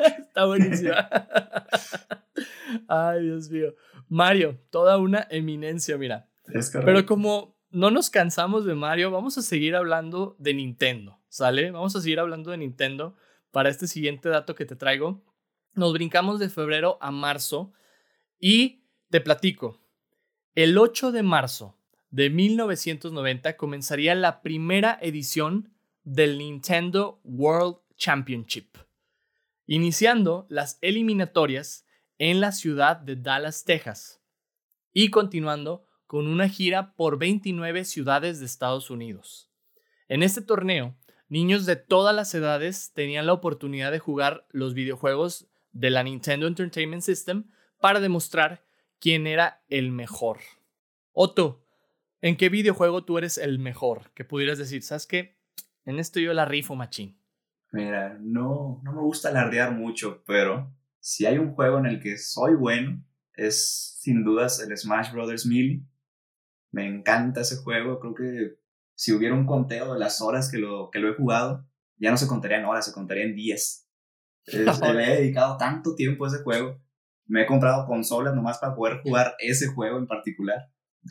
[0.18, 1.08] Está buenísima.
[2.88, 3.74] Ay, Dios mío.
[4.08, 6.28] Mario, toda una eminencia, mira.
[6.52, 6.70] Es.
[6.72, 11.70] Pero como no nos cansamos de Mario, vamos a seguir hablando de Nintendo, ¿sale?
[11.70, 13.14] Vamos a seguir hablando de Nintendo
[13.50, 15.22] para este siguiente dato que te traigo.
[15.74, 17.72] Nos brincamos de febrero a marzo
[18.38, 19.80] y te platico.
[20.54, 21.76] El 8 de marzo
[22.10, 28.76] de 1990 comenzaría la primera edición del Nintendo World Championship,
[29.70, 31.86] iniciando las eliminatorias
[32.18, 34.20] en la ciudad de Dallas, Texas,
[34.92, 39.48] y continuando con una gira por 29 ciudades de Estados Unidos.
[40.08, 40.96] En este torneo,
[41.28, 46.48] niños de todas las edades tenían la oportunidad de jugar los videojuegos de la Nintendo
[46.48, 47.44] Entertainment System
[47.78, 48.64] para demostrar
[48.98, 50.40] quién era el mejor.
[51.12, 51.64] Otto,
[52.22, 54.10] ¿en qué videojuego tú eres el mejor?
[54.14, 55.36] Que pudieras decir, ¿sabes qué?
[55.84, 57.19] En esto yo la rifo, machín.
[57.72, 62.18] Mira, no, no me gusta alardear mucho, pero si hay un juego en el que
[62.18, 63.04] soy bueno,
[63.34, 65.82] es sin dudas el Smash Brothers Melee.
[66.72, 68.58] Me encanta ese juego, creo que
[68.94, 72.16] si hubiera un conteo de las horas que lo, que lo he jugado, ya no
[72.16, 73.88] se contaría en horas, se contaría en días.
[74.46, 76.80] Es- le he dedicado tanto tiempo a ese juego.
[77.26, 80.58] Me he comprado consolas nomás para poder jugar ese juego en particular.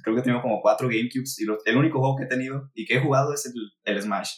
[0.03, 2.85] Creo que tengo como cuatro GameCubes y lo- el único juego que he tenido y
[2.85, 3.53] que he jugado es el,
[3.85, 4.31] el Smash.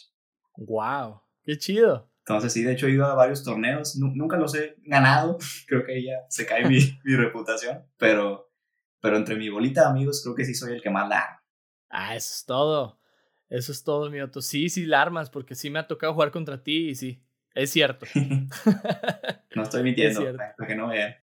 [0.56, 1.20] ¡Wow!
[1.42, 2.11] ¡Qué chido!
[2.26, 3.96] Entonces, sí, de hecho he ido a varios torneos.
[3.96, 5.38] Nu- nunca los he ganado.
[5.66, 7.84] Creo que ahí ya se cae mi, mi reputación.
[7.98, 8.52] Pero,
[9.00, 11.42] pero entre mi bolita de amigos, creo que sí soy el que más la.
[11.90, 13.00] Ah, eso es todo.
[13.48, 14.40] Eso es todo, mi Otto.
[14.40, 17.22] Sí, sí, la armas, porque sí me ha tocado jugar contra ti y sí,
[17.54, 18.06] es cierto.
[19.54, 21.16] no estoy mintiendo, para que no vean.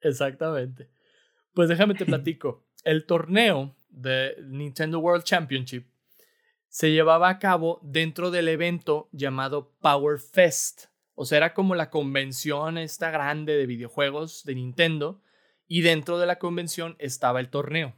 [0.00, 0.90] Exactamente.
[1.54, 2.66] Pues déjame te platico.
[2.84, 5.86] El torneo de Nintendo World Championship
[6.72, 10.86] se llevaba a cabo dentro del evento llamado Power Fest.
[11.14, 15.22] O sea, era como la convención esta grande de videojuegos de Nintendo
[15.68, 17.94] y dentro de la convención estaba el torneo.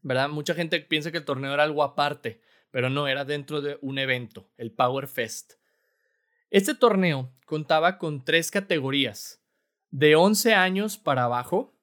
[0.00, 0.30] ¿Verdad?
[0.30, 3.98] Mucha gente piensa que el torneo era algo aparte, pero no, era dentro de un
[3.98, 5.56] evento, el Power Fest.
[6.48, 9.44] Este torneo contaba con tres categorías,
[9.90, 11.78] de 11 años para abajo,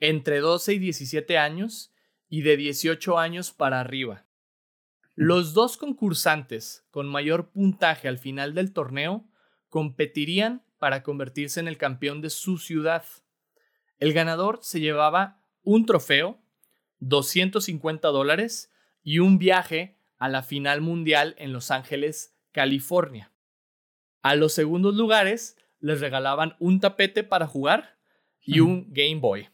[0.00, 1.92] entre 12 y 17 años
[2.30, 4.23] y de 18 años para arriba.
[5.14, 9.28] Los dos concursantes con mayor puntaje al final del torneo
[9.68, 13.04] competirían para convertirse en el campeón de su ciudad.
[13.98, 16.42] El ganador se llevaba un trofeo,
[16.98, 18.72] 250 dólares
[19.02, 23.32] y un viaje a la final mundial en Los Ángeles, California.
[24.22, 27.98] A los segundos lugares les regalaban un tapete para jugar
[28.40, 29.48] y un Game Boy.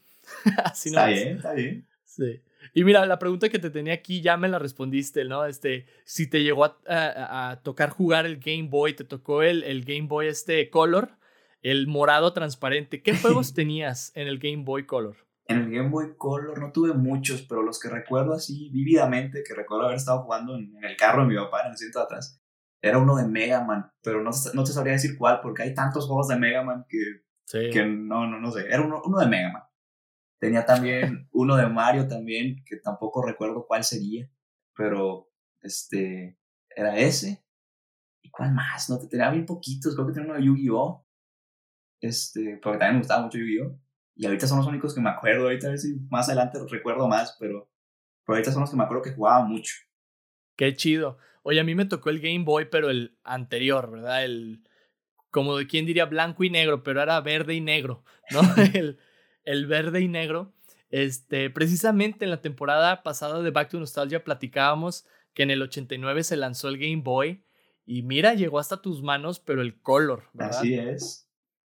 [0.64, 1.88] Así está bien, está bien.
[2.04, 2.42] Sí.
[2.74, 5.44] Y mira, la pregunta que te tenía aquí ya me la respondiste, ¿no?
[5.44, 10.06] Este, si te llegó a, tocar jugar el Game Boy, te tocó el, el, Game
[10.06, 11.16] Boy este Color,
[11.62, 13.02] el morado transparente.
[13.02, 15.16] ¿Qué juegos tenías en el Game Boy Color?
[15.46, 19.54] En el Game Boy Color no tuve muchos, pero los que recuerdo así vívidamente, que
[19.54, 22.40] recuerdo haber estado jugando en, el carro de mi papá en el asiento de atrás,
[22.80, 26.06] era uno de Mega Man, pero no, no te sabría decir cuál, porque hay tantos
[26.06, 27.24] juegos de Mega Man que,
[27.70, 28.66] que no, no, no sé.
[28.68, 29.62] Era uno, uno de Mega Man.
[30.40, 34.28] Tenía también uno de Mario también, que tampoco recuerdo cuál sería,
[34.74, 36.38] pero este
[36.74, 37.44] era ese.
[38.22, 38.88] ¿Y cuál más?
[38.88, 41.06] No, te tenía bien poquitos, creo que tenía uno de Yu-Gi-Oh!
[42.00, 43.78] Este, porque también me gustaba mucho Yu-Gi-Oh!
[44.16, 47.06] Y ahorita son los únicos que me acuerdo, ahorita a ver si más adelante recuerdo
[47.06, 47.70] más, pero,
[48.24, 49.74] pero ahorita son los que me acuerdo que jugaba mucho.
[50.56, 51.18] Qué chido.
[51.42, 54.24] Oye, a mí me tocó el Game Boy, pero el anterior, ¿verdad?
[54.24, 54.66] El,
[55.30, 58.40] como de quién diría blanco y negro, pero era verde y negro, ¿no?
[58.74, 58.98] el,
[59.50, 60.52] el verde y negro.
[60.90, 66.24] Este, precisamente en la temporada pasada de Back to Nostalgia platicábamos que en el 89
[66.24, 67.42] se lanzó el Game Boy
[67.86, 70.58] y mira, llegó hasta tus manos, pero el color, ¿verdad?
[70.58, 71.28] Así es.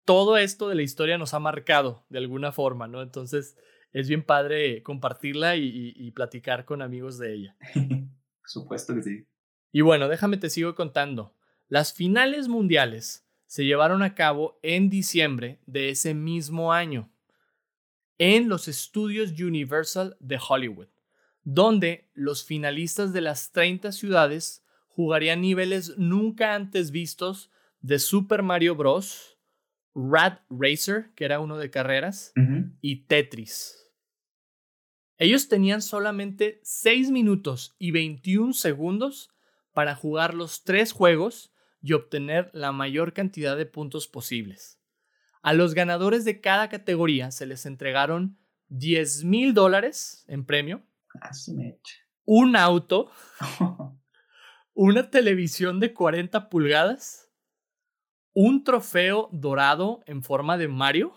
[0.06, 3.02] Todo esto de la historia nos ha marcado de alguna forma, ¿no?
[3.02, 3.58] Entonces
[3.92, 7.58] es bien padre compartirla y, platicar con amigos de ella.
[7.74, 7.84] Por
[8.46, 9.26] supuesto que sí.
[9.72, 11.34] Y bueno, déjame te sigo contando.
[11.68, 17.10] Las finales mundiales se llevaron a cabo en diciembre de ese mismo año
[18.18, 20.88] en los estudios Universal de Hollywood,
[21.44, 27.52] donde los finalistas de las 30 ciudades jugarían niveles nunca antes vistos
[27.82, 29.38] de Super Mario Bros.,
[29.94, 32.34] Rad Racer, que era uno de carreras,
[32.82, 33.86] y Tetris.
[35.18, 39.30] Ellos tenían solamente 6 minutos y 21 segundos
[39.72, 44.80] para jugar los tres juegos y obtener la mayor cantidad de puntos posibles.
[45.46, 48.36] A los ganadores de cada categoría se les entregaron
[48.70, 50.82] 10 mil dólares en premio,
[51.22, 51.30] ah,
[52.26, 53.12] un auto,
[54.74, 57.32] una televisión de 40 pulgadas,
[58.34, 61.14] un trofeo dorado en forma de Mario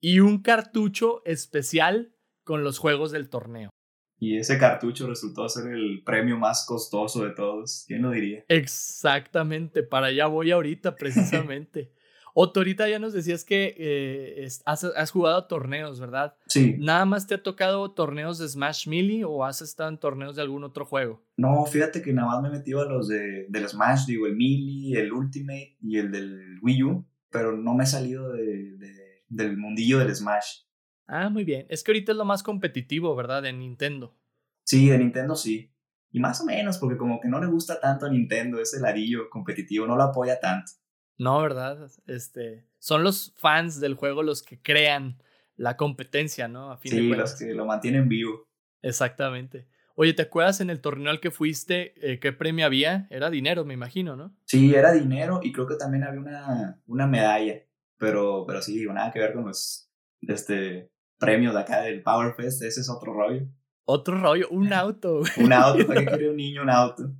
[0.00, 3.70] y un cartucho especial con los juegos del torneo.
[4.18, 7.84] Y ese cartucho resultó ser el premio más costoso de todos.
[7.86, 8.44] ¿Quién lo diría?
[8.48, 11.92] Exactamente, para allá voy ahorita precisamente.
[12.40, 16.36] Otto, ahorita ya nos decías que eh, has, jugado torneos, ¿verdad?
[16.46, 16.76] Sí.
[16.78, 20.42] ¿Nada más te ha tocado torneos de Smash Melee o has estado en torneos de
[20.42, 21.20] algún otro juego?
[21.36, 24.36] No, fíjate que nada más me he metido a los de, del Smash, digo, el
[24.36, 29.98] Melee, el Ultimate y el del Wii U, pero no me he salido del mundillo
[29.98, 30.60] del Smash.
[31.08, 31.66] Ah, muy bien.
[31.68, 33.42] Es que ahorita es lo más competitivo, ¿verdad?
[33.42, 34.16] De Nintendo.
[34.62, 35.74] Sí, de Nintendo sí.
[36.12, 39.28] Y más o menos, porque como que no le gusta tanto a Nintendo ese ladillo
[39.28, 40.70] competitivo, no lo apoya tanto.
[41.18, 41.90] No, ¿verdad?
[42.06, 45.20] Este, son los fans del juego los que crean
[45.56, 46.70] la competencia, ¿no?
[46.70, 48.48] A fin sí, los que lo mantienen vivo.
[48.80, 49.66] Exactamente.
[49.96, 53.08] Oye, ¿te acuerdas en el torneo al que fuiste eh, qué premio había?
[53.10, 54.32] Era dinero, me imagino, ¿no?
[54.44, 57.64] Sí, era dinero y creo que también había una, una medalla.
[57.98, 62.32] Pero, pero sí, digo, nada que ver con los este, premios de acá del Power
[62.34, 62.62] Fest.
[62.62, 63.48] Ese es otro rollo.
[63.84, 65.22] Otro rollo, un auto.
[65.36, 67.10] un auto, ¿para qué quiere un niño un auto?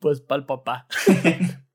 [0.00, 0.88] Pues para el papá.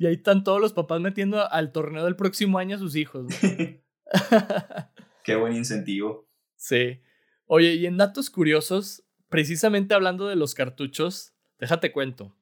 [0.00, 3.26] Y ahí están todos los papás metiendo al torneo del próximo año a sus hijos.
[5.24, 6.26] Qué buen incentivo.
[6.56, 7.02] Sí.
[7.44, 12.34] Oye, y en datos curiosos, precisamente hablando de los cartuchos, déjate cuento.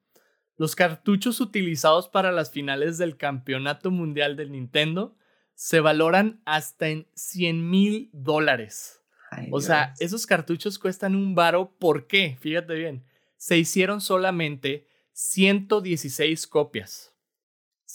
[0.56, 5.16] Los cartuchos utilizados para las finales del Campeonato Mundial del Nintendo
[5.56, 9.02] se valoran hasta en 100 mil dólares.
[9.50, 11.74] O sea, esos cartuchos cuestan un varo.
[11.80, 12.36] ¿Por qué?
[12.40, 13.04] Fíjate bien.
[13.36, 17.07] se hicieron solamente 116 copias.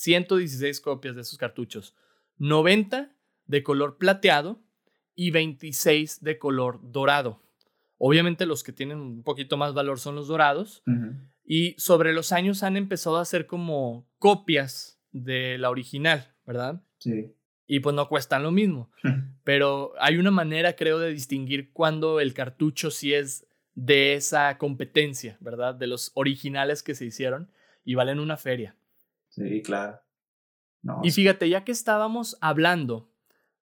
[0.04, 1.96] 116 copias de esos cartuchos.
[2.38, 4.62] 90 de color plateado
[5.16, 7.42] y 26 de color dorado.
[7.98, 10.84] Obviamente los que tienen un poquito más valor son los dorados.
[11.46, 16.84] Y sobre los años han empezado a hacer como copias de la original, ¿verdad?
[16.98, 17.34] Sí.
[17.66, 18.92] Y pues no cuestan lo mismo.
[19.46, 25.38] Pero hay una manera, creo, de distinguir cuando el cartucho sí es de esa competencia,
[25.39, 25.76] ¿verdad?
[25.76, 27.50] De los originales que se hicieron
[27.86, 28.76] y valen una feria.
[29.36, 30.00] Sí, claro.
[31.02, 33.10] Y fíjate, ya que estábamos hablando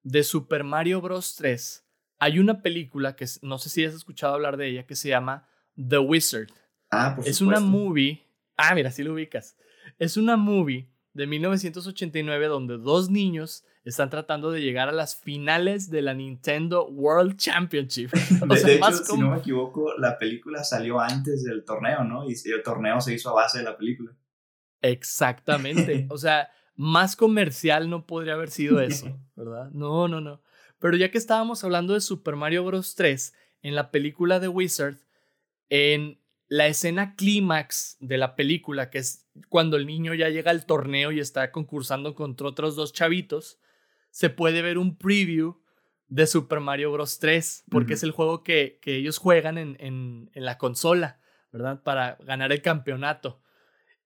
[0.03, 1.35] de Super Mario Bros.
[1.35, 1.85] 3,
[2.19, 5.47] hay una película que no sé si has escuchado hablar de ella que se llama
[5.75, 6.49] The Wizard.
[6.89, 8.27] Ah, por Es una movie.
[8.57, 9.55] Ah, mira, sí lo ubicas.
[9.97, 15.89] Es una movie de 1989 donde dos niños están tratando de llegar a las finales
[15.89, 18.11] de la Nintendo World Championship.
[18.65, 22.29] de, hecho, si no me equivoco, la película salió antes del torneo, ¿no?
[22.29, 24.11] Y el torneo se hizo a base de la película.
[24.81, 26.07] Exactamente.
[26.09, 29.69] o sea, más comercial no podría haber sido eso, ¿verdad?
[29.71, 30.41] No, no, no.
[30.79, 32.95] Pero ya que estábamos hablando de Super Mario Bros.
[32.95, 34.97] 3, en la película de Wizard,
[35.69, 40.65] en la escena clímax de la película, que es cuando el niño ya llega al
[40.65, 43.59] torneo y está concursando contra otros dos chavitos,
[44.09, 45.61] se puede ver un preview
[46.07, 47.19] de Super Mario Bros.
[47.19, 51.21] 3, porque es el juego que, que ellos juegan en, en, en, la consola,
[51.53, 51.83] ¿verdad?
[51.83, 53.41] Para ganar el campeonato.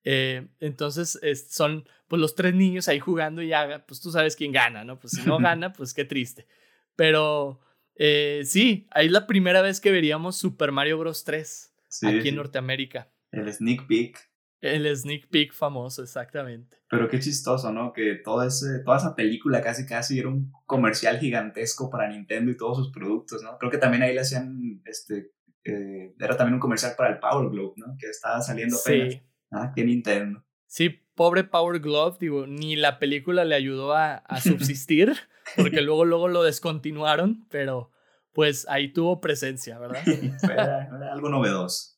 [0.05, 4.51] Eh, entonces son pues los tres niños ahí jugando y ya, pues tú sabes quién
[4.51, 4.99] gana, ¿no?
[4.99, 6.47] Pues si no gana, pues qué triste.
[6.95, 7.59] Pero
[7.95, 11.23] eh, sí, ahí es la primera vez que veríamos Super Mario Bros.
[11.23, 13.11] 3 aquí en Norteamérica.
[13.31, 14.17] El sneak peek.
[14.61, 16.77] El sneak peek famoso, exactamente.
[16.89, 17.91] Pero qué chistoso, ¿no?
[17.91, 22.57] Que todo ese, toda esa película casi casi era un comercial gigantesco para Nintendo y
[22.57, 23.57] todos sus productos, ¿no?
[23.57, 25.31] Creo que también ahí le hacían, este,
[25.63, 27.95] eh, era también un comercial para el Power Glove, ¿no?
[27.99, 29.13] Que estaba saliendo apenas.
[29.13, 29.21] Sí.
[29.51, 30.43] Ah, qué Nintendo.
[30.65, 35.13] Sí, pobre Power Glove, digo, ni la película le ayudó a, a subsistir,
[35.55, 37.91] porque luego, luego lo descontinuaron, pero
[38.33, 40.03] pues ahí tuvo presencia, ¿verdad?
[40.43, 41.95] era, era algo novedoso.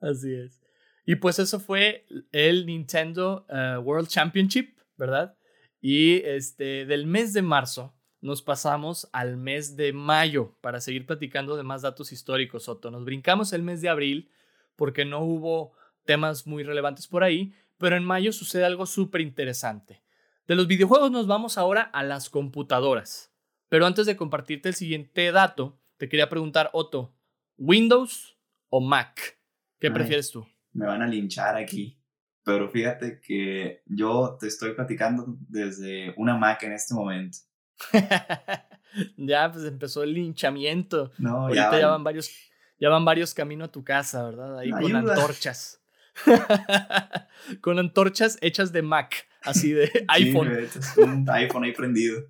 [0.00, 0.60] Así es.
[1.06, 5.36] Y pues eso fue el Nintendo eh, World Championship, ¿verdad?
[5.80, 11.56] Y este, del mes de marzo nos pasamos al mes de mayo para seguir platicando
[11.56, 12.90] de más datos históricos, Otto.
[12.90, 14.30] Nos brincamos el mes de abril
[14.76, 15.72] porque no hubo
[16.10, 20.02] temas muy relevantes por ahí, pero en mayo sucede algo súper interesante.
[20.48, 23.32] De los videojuegos nos vamos ahora a las computadoras.
[23.68, 27.14] Pero antes de compartirte el siguiente dato, te quería preguntar, Otto,
[27.58, 28.36] ¿Windows
[28.70, 29.38] o Mac?
[29.78, 30.44] ¿Qué prefieres tú?
[30.72, 31.96] Me van a linchar aquí.
[32.42, 37.38] Pero fíjate que yo te estoy platicando desde una Mac en este momento.
[39.16, 41.12] ya, pues empezó el linchamiento.
[41.18, 42.34] No, Ahorita ya van, varios,
[42.80, 44.58] ya van varios caminos a tu casa, ¿verdad?
[44.58, 45.79] Ahí con antorchas.
[47.60, 50.50] con antorchas hechas de Mac, así de iPhone.
[50.98, 52.22] un iPhone ahí prendido.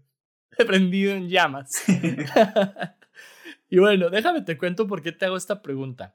[0.66, 1.84] prendido en llamas.
[3.68, 6.14] y bueno, déjame te cuento por qué te hago esta pregunta.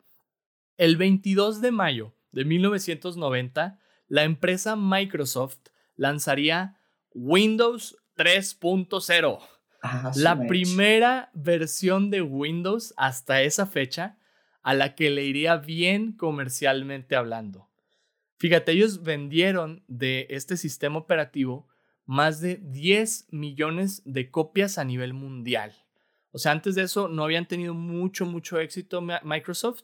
[0.78, 5.60] El 22 de mayo de 1990, la empresa Microsoft
[5.96, 6.78] lanzaría
[7.14, 9.40] Windows 3.0.
[9.82, 14.18] Ah, la primera versión de Windows hasta esa fecha
[14.66, 17.70] a la que le iría bien comercialmente hablando.
[18.40, 21.68] Fíjate, ellos vendieron de este sistema operativo
[22.06, 25.72] más de 10 millones de copias a nivel mundial.
[26.32, 29.84] O sea, antes de eso no habían tenido mucho, mucho éxito Microsoft,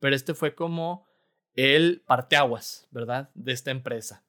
[0.00, 1.06] pero este fue como
[1.52, 3.30] el parteaguas, ¿verdad?
[3.34, 4.24] De esta empresa.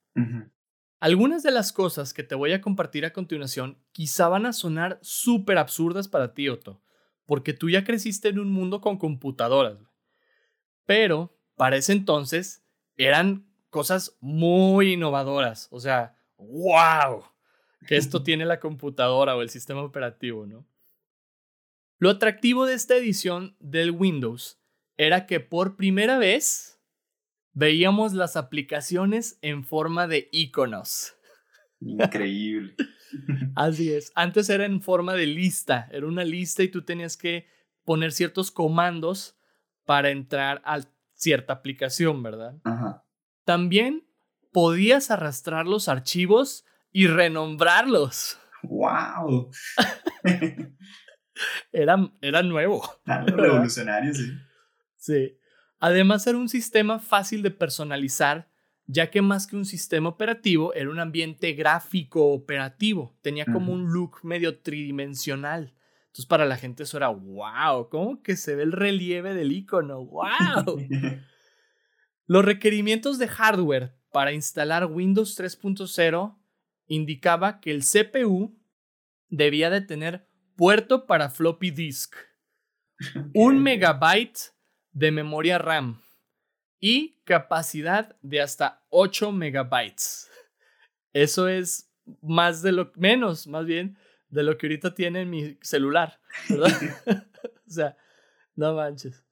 [0.99, 4.99] Algunas de las cosas que te voy a compartir a continuación quizá van a sonar
[5.01, 6.81] súper absurdas para ti, Otto,
[7.25, 9.77] porque tú ya creciste en un mundo con computadoras.
[10.85, 12.63] Pero para ese entonces
[12.97, 15.67] eran cosas muy innovadoras.
[15.71, 17.23] O sea, wow,
[17.87, 20.65] que esto tiene la computadora o el sistema operativo, ¿no?
[21.99, 24.59] Lo atractivo de esta edición del Windows
[24.97, 26.81] era que por primera vez
[27.53, 31.15] veíamos las aplicaciones en forma de iconos.
[31.79, 32.75] Increíble.
[33.55, 34.11] Así es.
[34.15, 35.87] Antes era en forma de lista.
[35.91, 37.47] Era una lista y tú tenías que
[37.85, 39.37] poner ciertos comandos
[39.85, 40.81] para entrar a
[41.13, 42.55] cierta aplicación, ¿verdad?
[42.63, 43.03] Ajá.
[43.45, 44.05] También
[44.51, 48.37] podías arrastrar los archivos y renombrarlos.
[48.61, 49.51] ¡Wow!
[51.71, 52.83] era, era nuevo.
[53.05, 54.31] revolucionario, sí.
[54.95, 55.37] Sí.
[55.79, 58.49] Además era un sistema fácil de personalizar,
[58.85, 63.17] ya que más que un sistema operativo era un ambiente gráfico operativo.
[63.21, 65.73] Tenía como un look medio tridimensional.
[66.13, 70.05] Entonces para la gente eso era, wow, ¿cómo que se ve el relieve del icono?
[70.05, 70.77] ¡Wow!
[72.27, 76.37] Los requerimientos de hardware para instalar Windows 3.0
[76.85, 78.55] indicaba que el CPU
[79.29, 82.15] debía de tener puerto para floppy disk,
[83.33, 84.53] un megabyte
[84.91, 85.99] de memoria RAM
[86.79, 90.29] y capacidad de hasta 8 megabytes.
[91.11, 91.91] Eso es
[92.21, 93.97] más de lo menos, más bien,
[94.33, 96.19] de lo que ahorita tiene mi celular,
[96.49, 96.71] ¿verdad?
[97.67, 97.95] o sea,
[98.55, 99.23] no manches.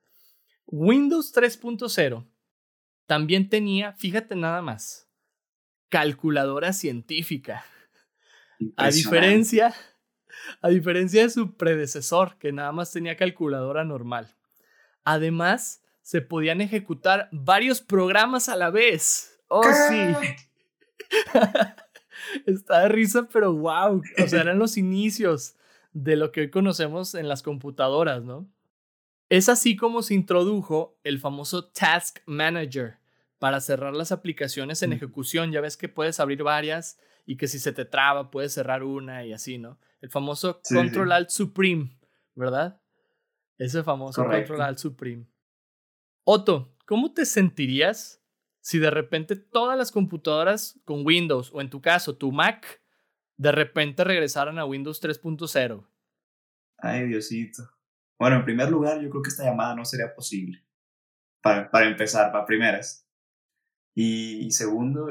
[0.68, 2.28] Windows 3.0
[3.08, 5.10] también tenía, fíjate nada más,
[5.90, 7.66] calculadora científica.
[8.78, 9.74] A diferencia,
[10.62, 14.36] a diferencia de su predecesor, que nada más tenía calculadora normal.
[15.04, 19.42] Además, se podían ejecutar varios programas a la vez.
[19.48, 20.14] Oh, sí.
[22.46, 24.02] Está de risa, pero wow.
[24.24, 25.56] O sea, eran los inicios
[25.94, 28.48] de lo que hoy conocemos en las computadoras, ¿no?
[29.30, 32.98] Es así como se introdujo el famoso Task Manager
[33.40, 35.52] para cerrar las aplicaciones en ejecución.
[35.52, 39.26] Ya ves que puedes abrir varias y que si se te traba puedes cerrar una
[39.26, 39.80] y así, ¿no?
[40.02, 41.98] El famoso Control Alt Supreme,
[42.36, 42.82] ¿verdad?
[43.58, 45.26] Ese famoso Control Alt Supreme.
[46.24, 48.21] Otto, ¿cómo te sentirías
[48.62, 52.82] si de repente todas las computadoras con Windows o en tu caso tu Mac
[53.38, 55.88] de repente regresaran a Windows 3.0?
[56.78, 57.64] Ay, Diosito.
[58.20, 60.64] Bueno, en primer lugar, yo creo que esta llamada no sería posible.
[61.42, 63.08] Para, para empezar, para primeras.
[63.96, 65.08] Y, segundo,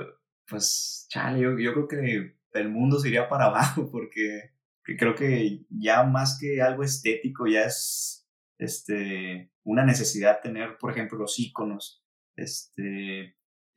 [0.46, 5.66] pues, chale, yo, yo, creo que el mundo se iría para abajo porque creo que
[5.68, 8.28] ya más que algo estético, ya es
[8.58, 12.04] este, una necesidad tener, por ejemplo, los iconos.
[12.36, 13.36] Este,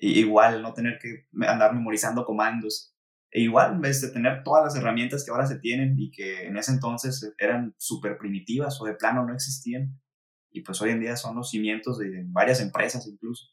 [0.09, 2.93] igual, no tener que andar memorizando comandos.
[3.31, 6.45] E igual, en vez de tener todas las herramientas que ahora se tienen y que
[6.45, 9.99] en ese entonces eran súper primitivas o de plano no existían.
[10.51, 13.47] Y pues hoy en día son los cimientos de varias empresas incluso.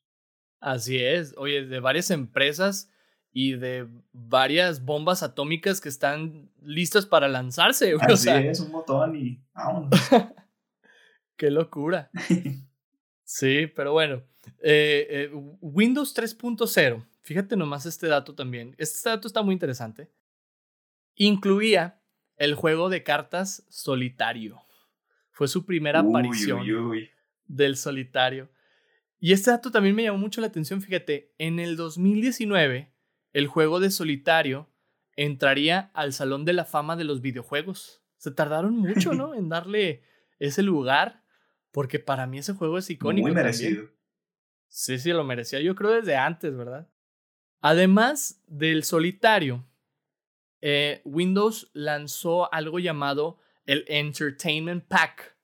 [0.61, 2.91] Así es, oye, de varias empresas
[3.33, 7.95] y de varias bombas atómicas que están listas para lanzarse.
[8.01, 9.91] Así es, un botón y vámonos.
[11.37, 12.11] Qué locura.
[13.33, 14.23] sí, pero bueno.
[14.63, 18.75] Eh, eh, Windows 3.0 Fíjate nomás este dato también.
[18.79, 20.11] Este dato está muy interesante.
[21.15, 22.03] Incluía
[22.37, 24.61] el juego de cartas solitario.
[25.31, 26.67] Fue su primera aparición
[27.47, 28.51] del solitario.
[29.19, 30.81] Y este dato también me llamó mucho la atención.
[30.81, 32.93] Fíjate, en el 2019,
[33.33, 34.71] el juego de solitario
[35.15, 38.03] entraría al Salón de la Fama de los videojuegos.
[38.17, 39.35] Se tardaron mucho, ¿no?
[39.35, 40.03] en darle
[40.39, 41.20] ese lugar,
[41.73, 43.27] porque para mí ese juego es icónico.
[43.27, 43.89] Muy merecido.
[44.69, 45.61] Sí, sí, lo merecía.
[45.61, 46.89] Yo creo desde antes, ¿verdad?
[47.61, 49.67] Además del solitario,
[50.61, 55.37] eh, Windows lanzó algo llamado el Entertainment Pack,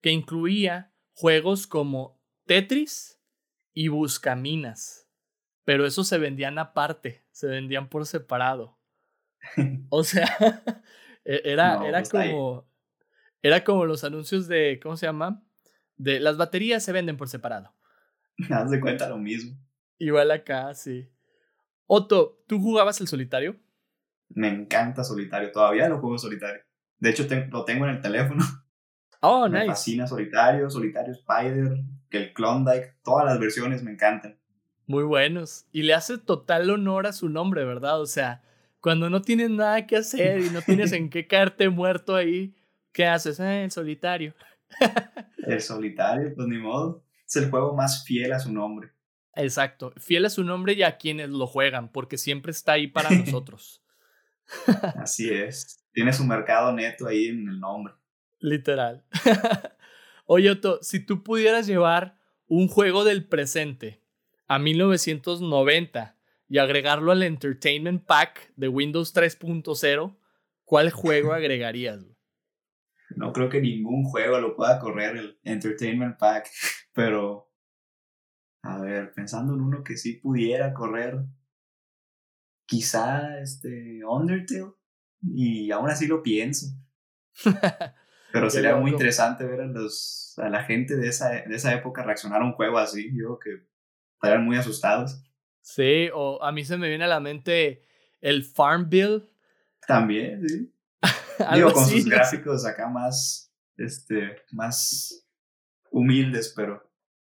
[0.00, 3.20] que incluía juegos como Tetris
[3.74, 5.08] y Buscaminas.
[5.64, 8.78] Pero esos se vendían aparte, se vendían por separado.
[9.88, 10.28] O sea,
[11.24, 12.68] e-, era, era pues, como.
[13.42, 14.78] Era como los anuncios de.
[14.82, 15.42] ¿Cómo se llama?
[16.00, 17.74] De las baterías se venden por separado.
[18.50, 19.54] Haz de cuenta lo mismo.
[19.98, 21.10] Igual acá, sí.
[21.84, 23.56] Otto, ¿tú jugabas el solitario?
[24.30, 26.62] Me encanta solitario, todavía lo juego solitario.
[26.98, 28.42] De hecho, lo tengo en el teléfono.
[29.22, 31.76] Oh, me fascina solitario, solitario Spider,
[32.10, 34.38] el Klondike, todas las versiones me encantan.
[34.86, 35.66] Muy buenos.
[35.72, 38.00] Y le hace total honor a su nombre, ¿verdad?
[38.00, 38.42] O sea,
[38.80, 42.56] cuando no tienes nada que hacer y no tienes en qué caerte muerto ahí,
[42.92, 43.40] ¿qué haces?
[43.40, 44.34] Eh, el solitario.
[45.46, 47.04] El solitario, pues ni modo.
[47.26, 48.90] Es el juego más fiel a su nombre.
[49.34, 53.10] Exacto, fiel a su nombre y a quienes lo juegan, porque siempre está ahí para
[53.18, 53.82] nosotros.
[54.96, 55.84] Así es.
[55.92, 57.94] Tiene su mercado neto ahí en el nombre.
[58.38, 59.04] Literal.
[60.26, 64.00] Oye, Otto, si tú pudieras llevar un juego del presente
[64.46, 66.16] a 1990
[66.48, 70.16] y agregarlo al Entertainment Pack de Windows 3.0,
[70.64, 72.00] ¿cuál juego agregarías?
[73.16, 76.48] No creo que ningún juego lo pueda correr el Entertainment Pack,
[76.94, 77.50] pero
[78.62, 81.18] a ver, pensando en uno que sí pudiera correr,
[82.66, 84.72] quizá este Undertale,
[85.22, 86.66] y aún así lo pienso.
[88.32, 92.04] Pero sería muy interesante ver a, los, a la gente de esa, de esa época
[92.04, 93.10] reaccionar a un juego así.
[93.12, 93.66] Yo que
[94.14, 95.20] estarían muy asustados.
[95.60, 97.82] Sí, o a mí se me viene a la mente
[98.20, 99.28] el Farmville.
[99.86, 100.72] También, sí.
[101.54, 105.26] Digo, con sus gráficos acá más, este, más
[105.90, 106.90] humildes, pero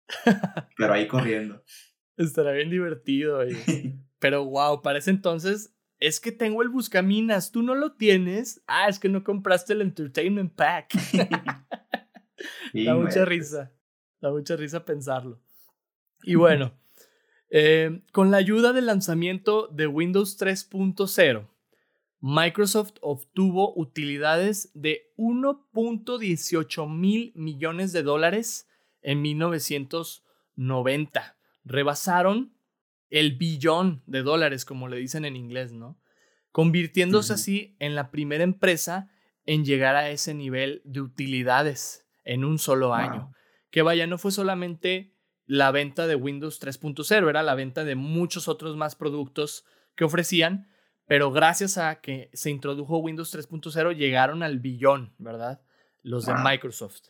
[0.76, 1.62] pero ahí corriendo.
[2.16, 3.40] Estará bien divertido.
[4.20, 8.62] Pero wow, para ese entonces es que tengo el Buscaminas, tú no lo tienes.
[8.66, 10.94] Ah, es que no compraste el Entertainment Pack.
[12.72, 13.72] da mucha risa.
[14.22, 15.42] Da mucha risa pensarlo.
[16.22, 16.72] Y bueno,
[17.50, 21.46] Eh, con la ayuda del lanzamiento de Windows 3.0,
[22.26, 28.66] Microsoft obtuvo utilidades de 1.18 mil millones de dólares
[29.02, 31.36] en 1990.
[31.64, 32.56] Rebasaron
[33.10, 36.00] el billón de dólares, como le dicen en inglés, ¿no?
[36.50, 39.10] Convirtiéndose así en la primera empresa
[39.44, 43.34] en llegar a ese nivel de utilidades en un solo año.
[43.70, 45.14] Que vaya, no fue solamente
[45.44, 50.70] la venta de Windows 3.0, era la venta de muchos otros más productos que ofrecían,
[51.06, 55.62] pero gracias a que se introdujo Windows 3.0 llegaron al billón, ¿verdad?
[56.02, 57.08] Los de Microsoft.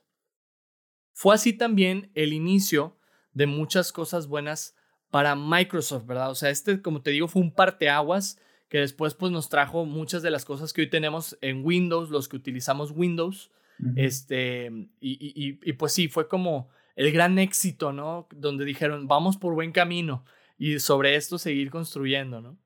[1.13, 2.99] Fue así también el inicio
[3.33, 4.77] de muchas cosas buenas
[5.11, 6.31] para Microsoft, ¿verdad?
[6.31, 10.23] O sea, este, como te digo, fue un parteaguas que después pues nos trajo muchas
[10.23, 13.53] de las cosas que hoy tenemos en Windows, los que utilizamos Windows.
[13.97, 14.71] Este,
[15.01, 18.29] y, y, pues sí, fue como el gran éxito, ¿no?
[18.35, 20.25] Donde dijeron, vamos por buen camino
[20.59, 22.57] y sobre esto seguir construyendo, ¿no?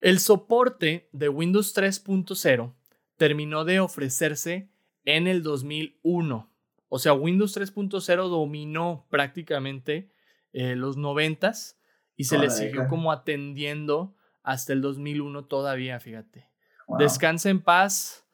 [0.00, 2.74] El soporte de Windows 3.0
[3.16, 4.70] terminó de ofrecerse
[5.04, 6.52] en el 2001.
[6.88, 10.12] O sea, Windows 3.0 dominó prácticamente
[10.52, 11.52] eh, los 90
[12.16, 16.48] y se le siguió como atendiendo hasta el 2001 todavía, fíjate.
[16.98, 18.24] Descansa en paz,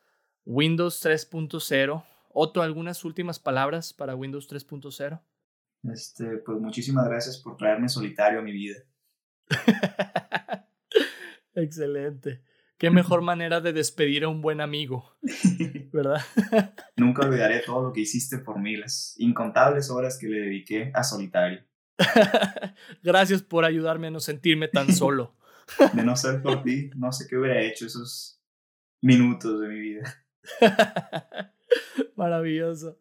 [0.44, 2.04] Windows 3.0.
[2.28, 5.20] Otto, ¿algunas últimas palabras para Windows 3.0?
[5.92, 8.76] Este, pues muchísimas gracias por traerme solitario a mi vida.
[11.54, 12.42] Excelente.
[12.76, 15.16] Qué mejor manera de despedir a un buen amigo,
[15.92, 16.20] ¿verdad?
[16.96, 21.04] Nunca olvidaré todo lo que hiciste por mí, las incontables horas que le dediqué a
[21.04, 21.64] solitario.
[23.02, 25.36] Gracias por ayudarme a no sentirme tan solo.
[25.94, 28.42] De no ser por ti, no sé qué hubiera hecho esos
[29.00, 30.26] minutos de mi vida.
[32.16, 32.98] Maravilloso.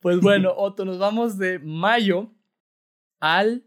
[0.00, 2.34] Pues bueno, Otto, nos vamos de mayo
[3.20, 3.64] al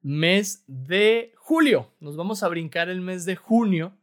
[0.00, 1.94] mes de julio.
[1.98, 3.96] Nos vamos a brincar el mes de junio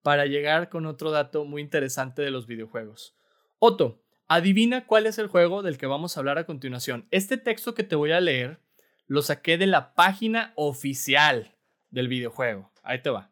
[0.00, 3.14] para llegar con otro dato muy interesante de los videojuegos.
[3.58, 7.06] Otto, adivina cuál es el juego del que vamos a hablar a continuación.
[7.10, 8.62] Este texto que te voy a leer
[9.06, 11.54] lo saqué de la página oficial
[11.90, 12.72] del videojuego.
[12.82, 13.30] Ahí te va.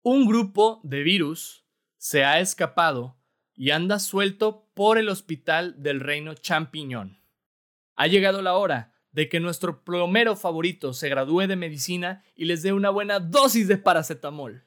[0.00, 1.66] Un grupo de virus
[1.98, 3.18] se ha escapado
[3.54, 7.20] y anda suelto por el hospital del reino champiñón.
[7.96, 12.62] Ha llegado la hora de que nuestro plomero favorito se gradúe de medicina y les
[12.62, 14.64] dé una buena dosis de paracetamol.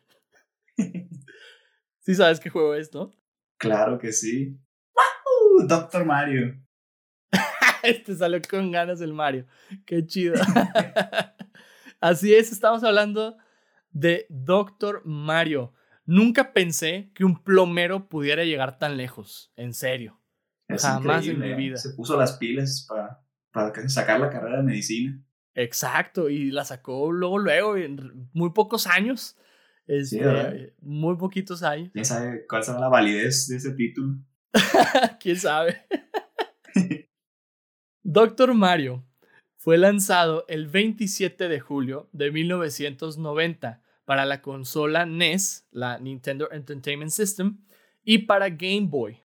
[1.99, 3.11] ¿Sí sabes qué juego es, no?
[3.57, 4.59] Claro que sí.
[4.93, 5.67] ¡Wow!
[5.67, 6.61] Doctor Mario.
[7.83, 9.47] este salió con ganas el Mario.
[9.85, 10.35] Qué chido.
[11.99, 13.37] Así es, estamos hablando
[13.89, 15.73] de Doctor Mario.
[16.05, 20.21] Nunca pensé que un plomero pudiera llegar tan lejos, en serio.
[20.67, 21.77] Jamás en mi vida.
[21.77, 23.24] Se puso las pilas para
[23.55, 25.17] para sacar la carrera de medicina.
[25.53, 29.37] Exacto, y la sacó luego, luego, en muy pocos años.
[29.87, 31.89] Este, muy poquitos años.
[31.93, 34.17] ¿Quién sabe cuál será la validez de ese título?
[35.21, 35.85] ¿Quién sabe?
[38.03, 39.05] Doctor Mario
[39.55, 47.11] fue lanzado el 27 de julio de 1990 para la consola NES, la Nintendo Entertainment
[47.11, 47.59] System,
[48.03, 49.23] y para Game Boy.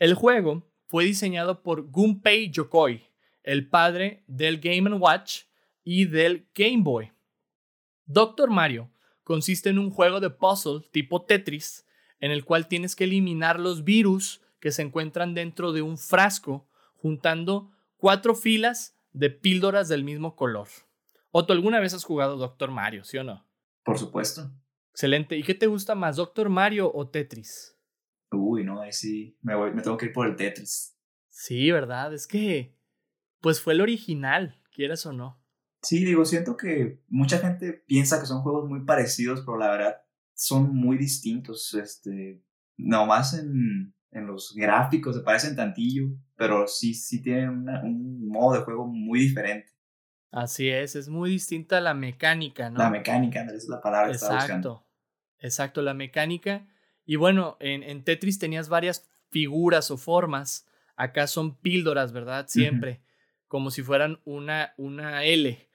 [0.00, 3.11] El juego fue diseñado por Gunpei Yokoi,
[3.42, 5.42] el padre del Game Watch
[5.84, 7.12] y del Game Boy.
[8.04, 8.90] Doctor Mario
[9.24, 11.86] consiste en un juego de puzzle tipo Tetris
[12.20, 16.68] en el cual tienes que eliminar los virus que se encuentran dentro de un frasco
[16.94, 20.68] juntando cuatro filas de píldoras del mismo color.
[21.30, 23.44] Otto, ¿alguna vez has jugado Doctor Mario, sí o no?
[23.82, 24.50] Por supuesto.
[24.92, 25.36] Excelente.
[25.36, 27.76] ¿Y qué te gusta más, Doctor Mario o Tetris?
[28.30, 30.96] Uy, no, ahí sí, me, voy, me tengo que ir por el Tetris.
[31.28, 32.14] Sí, ¿verdad?
[32.14, 32.74] Es que
[33.42, 35.38] pues fue el original, quieras o no.
[35.82, 39.96] Sí, digo, siento que mucha gente piensa que son juegos muy parecidos, pero la verdad
[40.32, 41.74] son muy distintos.
[41.74, 42.40] Este,
[42.76, 46.04] nomás en, en los gráficos se parecen tantillo,
[46.36, 49.72] pero sí, sí tienen un modo de juego muy diferente.
[50.30, 52.78] Así es, es muy distinta la mecánica, ¿no?
[52.78, 54.86] La mecánica, esa es la palabra que estaba buscando.
[55.40, 56.68] Exacto, la mecánica.
[57.04, 60.64] Y bueno, en, en, Tetris tenías varias figuras o formas.
[60.94, 62.46] Acá son píldoras, ¿verdad?
[62.46, 63.02] Siempre
[63.52, 65.68] como si fueran una, una L,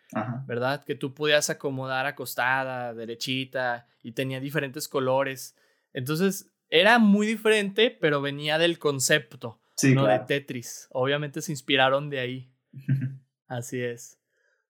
[0.48, 0.84] ¿verdad?
[0.84, 5.56] Que tú podías acomodar acostada, derechita, y tenía diferentes colores.
[5.94, 9.62] Entonces, era muy diferente, pero venía del concepto,
[9.94, 10.88] no de Tetris.
[10.90, 12.52] Obviamente se inspiraron de ahí.
[13.48, 14.20] Así es.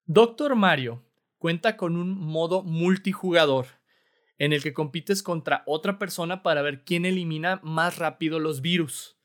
[0.05, 1.05] Doctor Mario
[1.37, 3.67] cuenta con un modo multijugador
[4.37, 9.16] en el que compites contra otra persona para ver quién elimina más rápido los virus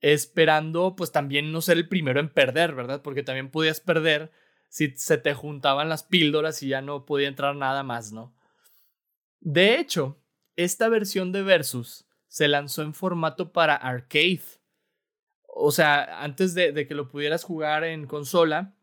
[0.00, 3.02] esperando pues también no ser el primero en perder, ¿verdad?
[3.02, 4.30] Porque también podías perder
[4.68, 8.34] si se te juntaban las píldoras y ya no podía entrar nada más, ¿no?
[9.40, 10.18] De hecho,
[10.56, 14.42] esta versión de Versus se lanzó en formato para arcade.
[15.46, 18.74] O sea, antes de, de que lo pudieras jugar en consola,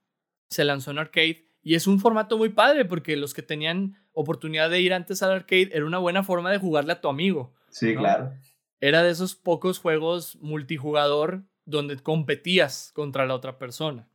[0.50, 4.70] se lanzó en arcade y es un formato muy padre porque los que tenían oportunidad
[4.70, 7.54] de ir antes al arcade era una buena forma de jugarle a tu amigo.
[7.70, 8.34] Sí, claro.
[8.80, 14.10] Era de esos pocos juegos multijugador donde competías contra la otra persona.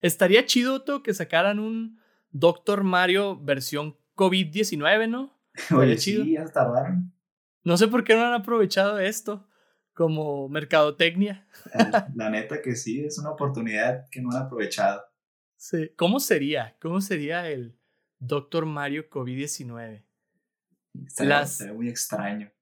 [0.00, 2.00] Estaría chido, Otto, que sacaran un
[2.30, 5.38] Doctor Mario versión COVID-19, ¿no?
[5.74, 6.24] Oye, chido.
[6.24, 7.12] sí, ya tardaron.
[7.62, 9.48] No sé por qué no han aprovechado esto
[9.94, 11.46] como mercadotecnia.
[12.14, 15.02] La neta que sí, es una oportunidad que no han aprovechado.
[15.56, 15.92] Sí.
[15.96, 16.76] ¿Cómo sería?
[16.80, 17.78] ¿Cómo sería el
[18.18, 20.04] Doctor Mario COVID-19?
[21.08, 22.52] Sería muy extraño.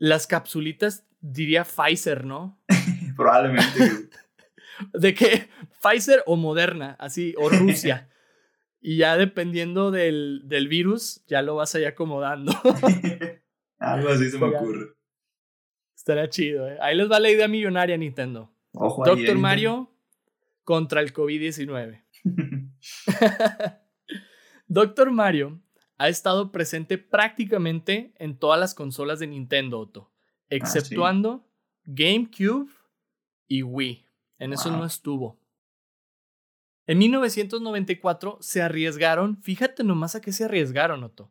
[0.00, 2.58] Las capsulitas diría Pfizer, ¿no?
[3.16, 4.08] Probablemente.
[4.94, 5.48] de que
[5.82, 8.08] Pfizer o Moderna, así, o Rusia.
[8.80, 12.52] y ya dependiendo del, del virus, ya lo vas ahí acomodando.
[13.78, 14.94] Algo así se me ocurre.
[15.94, 16.78] Estaría chido, ¿eh?
[16.80, 18.50] Ahí les va la idea millonaria Nintendo.
[18.72, 19.92] Ojo Doctor Mario
[20.64, 22.02] contra el COVID-19.
[24.66, 25.60] Doctor Mario
[26.00, 31.46] ha estado presente prácticamente en todas las consolas de Nintendo, Otto, ah, exceptuando
[31.84, 32.70] GameCube
[33.46, 34.06] y Wii.
[34.38, 35.38] En eso no estuvo.
[36.86, 41.30] En 1994 se arriesgaron, fíjate nomás a qué se arriesgaron, Otto,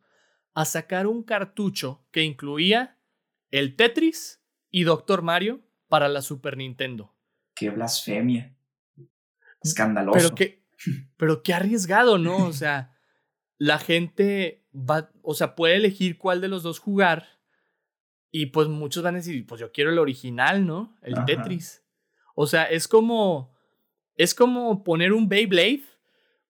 [0.53, 2.99] a sacar un cartucho que incluía
[3.49, 4.39] el Tetris
[4.69, 7.15] y Doctor Mario para la Super Nintendo.
[7.55, 8.55] ¡Qué blasfemia!
[9.63, 10.15] Escandaloso.
[10.15, 10.63] Pero qué,
[11.17, 12.45] pero qué arriesgado, ¿no?
[12.45, 12.95] O sea,
[13.57, 17.39] la gente va, o sea, puede elegir cuál de los dos jugar
[18.31, 20.95] y pues muchos van a decir, pues yo quiero el original, ¿no?
[21.01, 21.83] El Tetris.
[22.35, 23.57] O sea, es como.
[24.15, 25.83] Es como poner un Beyblade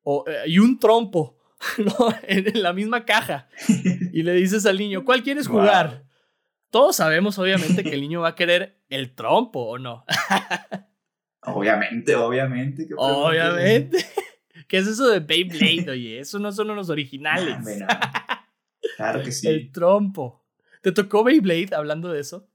[0.02, 1.38] o, eh, y un trompo
[1.78, 2.14] ¿no?
[2.24, 3.48] en, la misma caja.
[4.12, 6.04] Y le dices al niño, ¿cuál quieres jugar?
[6.72, 10.04] Todos sabemos, obviamente, que el niño va a querer el trompo, ¿o no?
[11.44, 12.88] obviamente, obviamente.
[12.98, 14.06] obviamente.
[14.70, 15.90] ¿Qué es eso de Beyblade?
[15.90, 17.58] Oye, eso no son los originales.
[18.96, 19.48] Claro que sí.
[19.48, 20.46] El trompo.
[20.84, 22.48] ¿Te tocó Beyblade hablando de eso?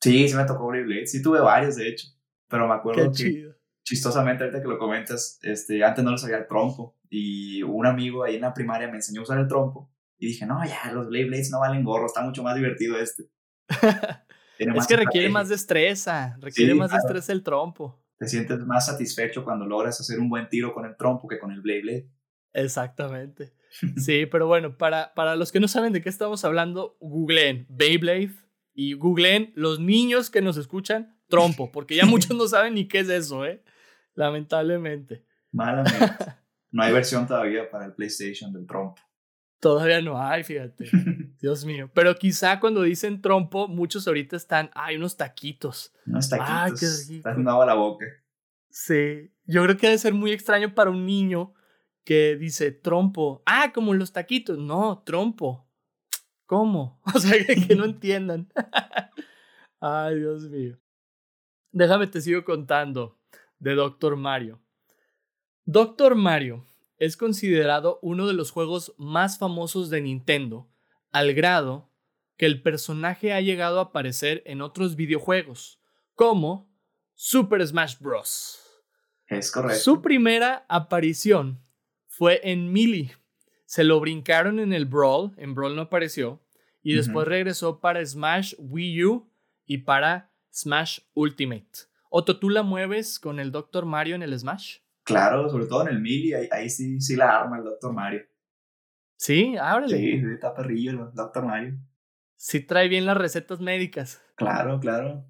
[0.00, 1.08] Sí, sí me tocó Beyblade.
[1.08, 2.06] Sí tuve varios, de hecho.
[2.48, 3.50] Pero me acuerdo que,
[3.82, 6.96] chistosamente, ahorita que lo comentas, este, antes no lo sabía el trompo.
[7.10, 9.90] Y un amigo ahí en la primaria me enseñó a usar el trompo.
[10.18, 13.24] Y dije, no, ya, los Blades no valen gorro, está mucho más divertido este.
[14.58, 18.00] es que requiere más destreza, requiere más destreza el trompo.
[18.18, 21.50] Te sientes más satisfecho cuando logras hacer un buen tiro con el trompo que con
[21.52, 22.10] el Blade Blade.
[22.52, 23.52] Exactamente.
[23.98, 28.34] Sí, pero bueno, para, para los que no saben de qué estamos hablando, googleen Beyblade
[28.72, 33.00] y googleen los niños que nos escuchan trompo, porque ya muchos no saben ni qué
[33.00, 33.62] es eso, ¿eh?
[34.14, 35.24] Lamentablemente.
[35.52, 35.98] Malamente.
[36.72, 39.00] No hay versión todavía para el PlayStation del trompo.
[39.60, 40.88] Todavía no hay, fíjate.
[41.40, 41.90] Dios mío.
[41.94, 45.94] Pero quizá cuando dicen trompo, muchos ahorita están, hay unos taquitos.
[46.06, 46.50] Unos taquitos.
[46.50, 47.64] Ay, qué rico.
[47.64, 48.06] La boca.
[48.70, 49.30] Sí.
[49.44, 51.54] Yo creo que debe ser muy extraño para un niño
[52.04, 53.42] que dice trompo.
[53.46, 54.58] Ah, como los taquitos.
[54.58, 55.66] No, trompo.
[56.46, 57.00] ¿Cómo?
[57.14, 58.48] O sea, que no entiendan.
[59.80, 60.78] Ay, Dios mío.
[61.72, 63.18] Déjame te sigo contando
[63.58, 64.60] de Doctor Mario.
[65.64, 66.64] Doctor Mario
[66.98, 70.70] es considerado uno de los juegos más famosos de Nintendo,
[71.12, 71.90] al grado
[72.36, 75.80] que el personaje ha llegado a aparecer en otros videojuegos,
[76.14, 76.70] como
[77.14, 78.60] Super Smash Bros.
[79.26, 79.82] Es correcto.
[79.82, 81.62] Su primera aparición
[82.06, 83.12] fue en Melee.
[83.64, 86.42] Se lo brincaron en el Brawl, en Brawl no apareció,
[86.82, 89.32] y después regresó para Smash Wii U
[89.64, 91.66] y para Smash Ultimate.
[92.10, 93.84] Otto, ¿tú la mueves con el Dr.
[93.84, 94.78] Mario en el Smash?
[95.06, 97.92] Claro, sobre todo en el Melee, ahí, sí, sí la arma el Dr.
[97.92, 98.22] Mario.
[99.16, 99.96] Sí, ábrele.
[99.96, 101.46] Sí, está perrillo el Dr.
[101.46, 101.78] Mario.
[102.34, 104.20] Sí trae bien las recetas médicas.
[104.34, 105.24] Claro, claro.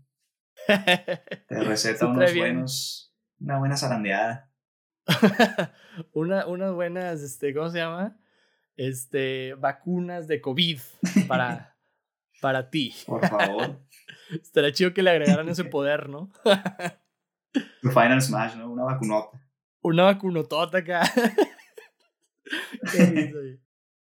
[0.66, 4.50] Te receta unos buenos, una buena zarandeada.
[6.14, 8.18] una, unas buenas, este, ¿cómo se llama?
[8.76, 10.80] Este, vacunas de COVID
[11.28, 11.76] para,
[12.40, 12.94] para ti.
[13.04, 13.78] Por favor.
[14.30, 16.32] Estaría chido que le agregaran ese poder, ¿no?
[17.82, 18.70] Tu Final Smash, ¿no?
[18.70, 19.45] Una vacunota.
[19.86, 21.02] Una vacunotota acá.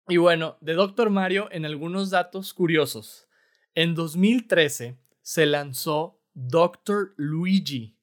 [0.09, 3.29] y bueno, de Doctor Mario, en algunos datos curiosos.
[3.77, 7.97] En 2013 se lanzó Doctor Luigi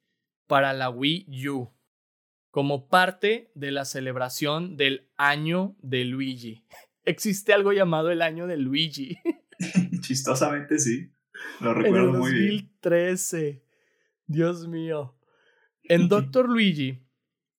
[0.47, 1.73] para la Wii U
[2.51, 6.63] como parte de la celebración del año de Luigi.
[7.03, 9.17] Existe algo llamado el año de Luigi.
[9.99, 11.11] Chistosamente sí.
[11.59, 12.49] Lo recuerdo muy bien.
[12.81, 13.61] 2013.
[14.25, 15.17] Dios mío.
[15.83, 17.06] En Doctor Luigi,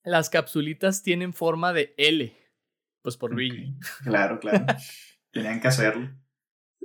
[0.09, 2.37] las capsulitas tienen forma de L.
[3.03, 3.75] Pues por Luigi.
[4.03, 4.67] Claro, claro.
[5.31, 6.11] Tenían que hacerlo.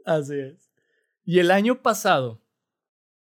[0.06, 0.72] Así es.
[1.24, 2.42] Y el año pasado,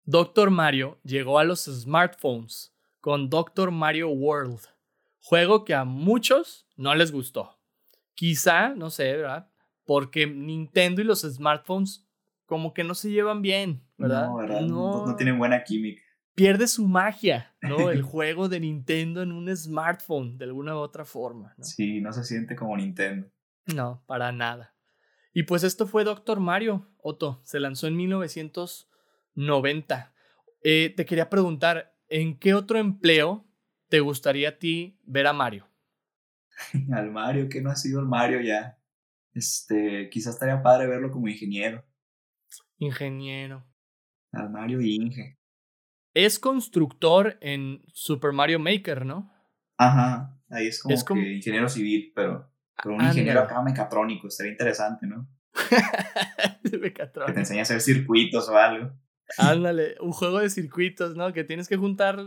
[0.04, 4.60] Doctor Mario llegó a los smartphones con Doctor Mario World,
[5.20, 7.58] juego que a muchos no les gustó.
[8.14, 9.50] Quizá, no sé, ¿verdad?
[9.84, 12.06] Porque Nintendo y los smartphones
[12.46, 14.26] como que no se llevan bien, ¿verdad?
[14.26, 14.60] No, ¿verdad?
[14.62, 16.02] No, no tienen buena química.
[16.34, 17.76] Pierde su magia, ¿no?
[17.90, 21.54] El juego de Nintendo en un smartphone, de alguna u otra forma.
[21.56, 21.64] ¿no?
[21.64, 23.30] Sí, no se siente como Nintendo.
[23.74, 24.74] No, para nada.
[25.34, 27.40] Y pues esto fue Doctor Mario, Otto.
[27.44, 30.14] Se lanzó en 1990.
[30.62, 33.46] Eh, te quería preguntar, ¿en qué otro empleo
[33.88, 35.68] te gustaría a ti ver a Mario?
[36.92, 38.78] Al Mario, que no ha sido el Mario ya.
[39.34, 41.84] Este, quizás estaría padre verlo como ingeniero.
[42.78, 43.64] Ingeniero.
[44.32, 45.38] Al Mario Inge.
[46.14, 49.32] Es constructor en Super Mario Maker, ¿no?
[49.78, 52.50] Ajá, ahí es como, que ingeniero civil, pero,
[52.82, 55.28] pero un ingeniero acá mecatrónico, estaría interesante, ¿no?
[56.80, 57.26] mecatrónico.
[57.26, 58.92] Que te enseña a hacer circuitos o algo.
[59.38, 61.32] Ándale, un juego de circuitos, ¿no?
[61.32, 62.18] Que tienes que juntar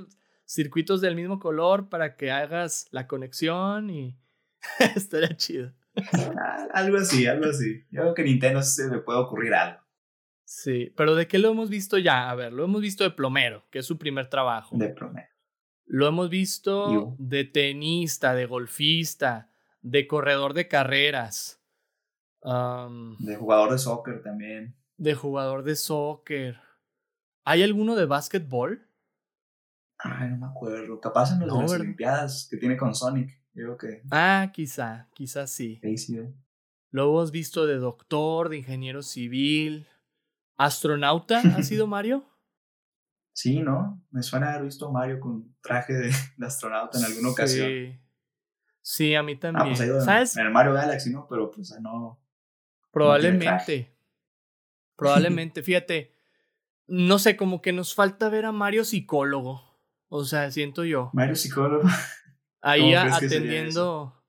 [0.46, 4.18] circuitos del mismo color para que hagas la conexión y
[4.96, 5.74] estaría chido.
[6.14, 7.86] Ah, algo así, algo así.
[7.92, 9.80] Yo creo que Nintendo se me puede ocurrir algo.
[10.46, 12.30] Sí, pero ¿de qué lo hemos visto ya?
[12.30, 14.78] A ver, lo hemos visto de plomero, que es su primer trabajo.
[14.78, 15.28] De plomero.
[15.86, 21.62] Lo hemos visto de tenista, de golfista, de corredor de carreras.
[22.44, 24.76] de jugador de soccer también.
[24.98, 26.60] De jugador de soccer.
[27.44, 28.88] ¿Hay alguno de básquetbol?
[29.98, 31.00] Ay, no me acuerdo.
[31.00, 33.30] Capaz en las Olimpiadas que tiene con Sonic.
[33.54, 34.02] Yo creo que.
[34.12, 35.80] Ah, quizá, quizá sí.
[35.98, 36.20] sí,
[36.90, 39.88] Lo hemos visto de doctor, de ingeniero civil.
[40.58, 42.24] ¿Astronauta ha sido Mario?
[43.34, 44.02] Sí, ¿no?
[44.12, 46.12] Me suena haber visto a Mario con traje de,
[46.46, 48.00] astronauta en alguna ocasión.
[48.82, 49.14] Sí.
[49.14, 49.66] A mí también.
[49.66, 50.38] Ah, pues ha ¿Sabes?
[50.38, 51.28] En el Mario Galaxy, ¿no?
[51.30, 52.22] Pero pues no.
[52.92, 53.94] Probablemente.
[54.96, 55.64] Probablemente.
[55.64, 56.14] Fíjate.
[56.88, 59.64] No sé, como que nos falta ver a Mario psicólogo.
[60.08, 61.10] O sea, siento yo.
[61.14, 61.84] Mario psicólogo.
[62.62, 64.24] Ahí atendiendo.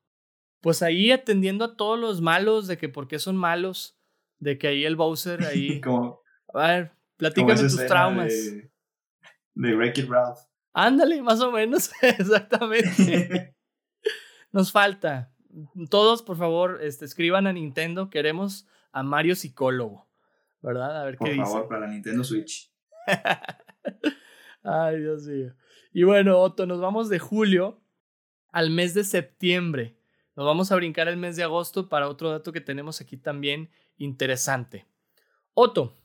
[0.60, 3.95] Pues ahí atendiendo a todos los malos de que por qué son malos
[4.38, 5.80] de que ahí el Bowser ahí.
[5.82, 6.20] como,
[6.54, 8.32] a ver, platícame tus traumas.
[8.32, 8.70] De,
[9.54, 10.38] de Wreck It Ralph.
[10.72, 13.54] Ándale, más o menos, exactamente.
[14.52, 15.32] Nos falta.
[15.88, 18.10] Todos, por favor, este, escriban a Nintendo.
[18.10, 20.06] Queremos a Mario psicólogo.
[20.60, 21.00] ¿Verdad?
[21.00, 21.36] A ver qué dice.
[21.36, 22.70] Por favor, para Nintendo Switch.
[24.62, 25.54] Ay, Dios mío.
[25.92, 27.80] Y bueno, Otto, nos vamos de julio
[28.50, 29.95] al mes de septiembre.
[30.36, 33.70] Nos vamos a brincar el mes de agosto para otro dato que tenemos aquí también
[33.96, 34.86] interesante.
[35.54, 35.96] Otto,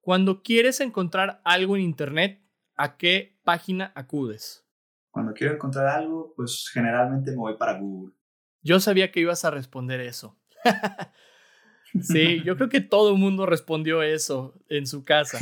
[0.00, 2.40] cuando quieres encontrar algo en Internet,
[2.76, 4.64] ¿a qué página acudes?
[5.10, 8.14] Cuando quiero encontrar algo, pues generalmente me voy para Google.
[8.62, 10.38] Yo sabía que ibas a responder eso.
[12.00, 15.38] sí, yo creo que todo el mundo respondió eso en su casa.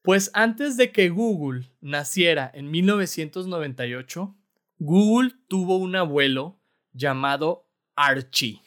[0.00, 4.34] Pues antes de que Google naciera en 1998,
[4.78, 6.57] Google tuvo un abuelo
[6.92, 8.62] llamado Archie.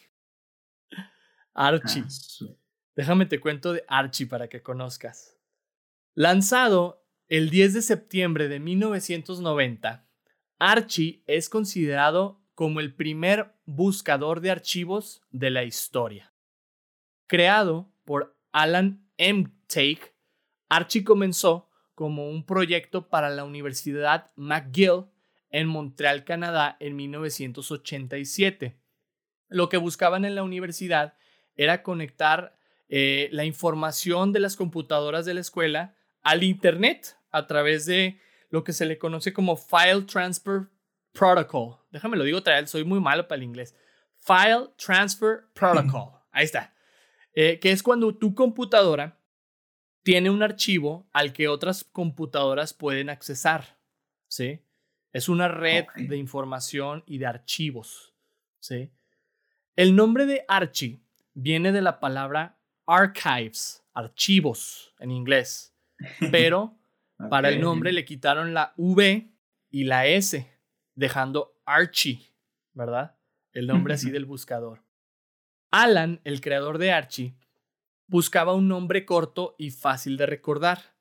[1.53, 2.03] Archie.
[2.03, 2.55] Ah,
[2.95, 5.37] Déjame te cuento de Archie para que conozcas.
[6.13, 10.05] Lanzado el 10 de septiembre de 1990,
[10.59, 16.33] Archie es considerado como el primer buscador de archivos de la historia.
[17.27, 19.51] Creado por Alan M.
[19.67, 20.13] Take,
[20.67, 25.05] Archie comenzó como un proyecto para la Universidad McGill
[25.51, 28.77] en Montreal, Canadá, en 1987.
[29.49, 31.13] Lo que buscaban en la universidad
[31.55, 32.57] era conectar
[32.89, 38.63] eh, la información de las computadoras de la escuela al Internet a través de lo
[38.63, 40.67] que se le conoce como File Transfer
[41.13, 41.77] Protocol.
[41.91, 43.75] Déjame lo digo otra vez, soy muy malo para el inglés.
[44.19, 46.11] File Transfer Protocol.
[46.31, 46.73] Ahí está.
[47.33, 49.19] Eh, que es cuando tu computadora
[50.03, 53.77] tiene un archivo al que otras computadoras pueden accesar.
[54.27, 54.61] ¿Sí?
[55.13, 58.13] Es una red de información y de archivos.
[58.59, 58.91] ¿Sí?
[59.75, 61.01] El nombre de Archie
[61.33, 65.73] viene de la palabra archives, archivos en inglés,
[66.31, 66.77] pero
[67.29, 69.31] para el nombre le quitaron la V
[69.69, 70.51] y la S,
[70.95, 72.33] dejando Archie,
[72.73, 73.17] ¿verdad?
[73.53, 74.83] El nombre así del buscador.
[75.71, 77.35] Alan, el creador de Archie,
[78.07, 80.95] buscaba un nombre corto y fácil de recordar.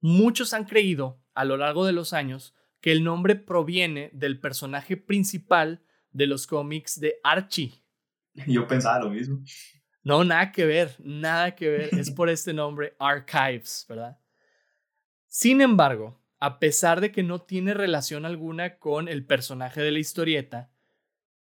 [0.00, 4.96] Muchos han creído, a lo largo de los años, que el nombre proviene del personaje
[4.96, 7.80] principal de los cómics de Archie,
[8.46, 9.42] Yo pensaba lo mismo.
[10.02, 11.94] No, nada que ver, nada que ver.
[11.94, 14.18] Es por este nombre, Archives, ¿verdad?
[15.26, 19.98] Sin embargo, a pesar de que no tiene relación alguna con el personaje de la
[19.98, 20.70] historieta,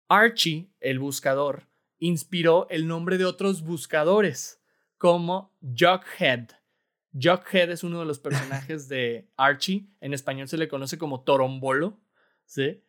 [0.08, 1.68] Archie, el buscador,
[2.00, 4.62] inspiró el nombre de otros buscadores,
[4.98, 6.52] como Jughead.
[7.14, 12.00] Jughead es uno de los personajes de Archie, en español se le conoce como Torombolo,
[12.46, 12.84] ¿sí?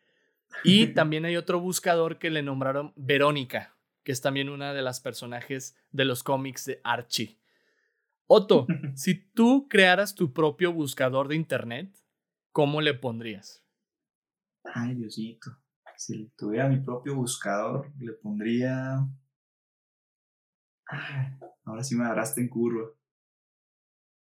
[0.63, 4.99] Y también hay otro buscador que le nombraron Verónica, que es también una de las
[4.99, 7.39] personajes de los cómics de Archie.
[8.27, 11.95] Otto, si tú crearas tu propio buscador de internet,
[12.51, 13.63] ¿cómo le pondrías?
[14.63, 15.51] Ay, Diosito.
[15.97, 19.05] Si tuviera mi propio buscador, le pondría.
[21.65, 22.89] ahora sí me agarraste en curva.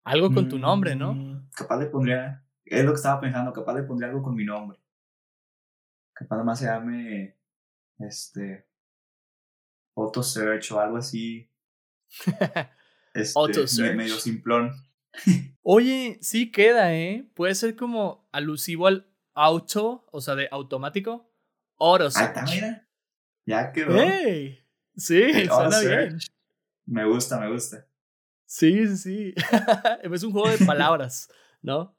[0.04, 1.14] Algo con tu nombre, ¿no?
[1.14, 2.44] Mm, capaz le pondría.
[2.64, 4.78] Es lo que estaba pensando, capaz le pondría algo con mi nombre.
[6.12, 7.36] Capaz además se llame.
[7.98, 8.66] Este.
[9.96, 11.50] Auto Search o algo así.
[13.14, 14.72] Este, Medio simplón.
[15.62, 17.28] Oye, sí queda, ¿eh?
[17.34, 21.30] Puede ser como alusivo al auto, o sea, de automático.
[21.78, 22.38] Auto search.
[22.38, 22.88] Ah, mira.
[23.44, 23.94] Ya quedó.
[24.00, 24.64] ¡Hey!
[24.96, 26.18] Sí, suena bien.
[26.86, 27.86] Me gusta, me gusta.
[28.52, 29.34] Sí, sí, sí.
[30.02, 31.26] es un juego de palabras,
[31.62, 31.96] ¿no?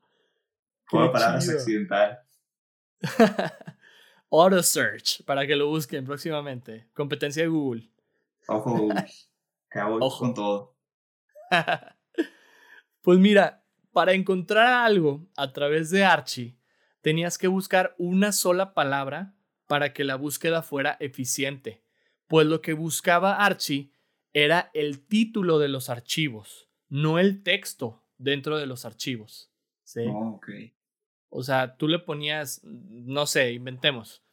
[0.87, 2.19] Juego de palabras accidental.
[4.29, 6.87] Auto Search, para que lo busquen próximamente.
[6.93, 7.89] Competencia de Google.
[8.47, 8.87] Ojo,
[9.99, 10.19] Ojo.
[10.19, 10.75] con todo.
[13.01, 16.55] pues mira, para encontrar algo a través de Archie,
[17.01, 19.33] tenías que buscar una sola palabra
[19.65, 21.83] para que la búsqueda fuera eficiente,
[22.27, 23.91] pues lo que buscaba Archie
[24.33, 29.51] era el título de los archivos, no el texto dentro de los archivos.
[29.83, 30.01] ¿sí?
[30.07, 30.39] Oh,
[31.29, 34.23] o sea, tú le ponías, no sé, inventemos,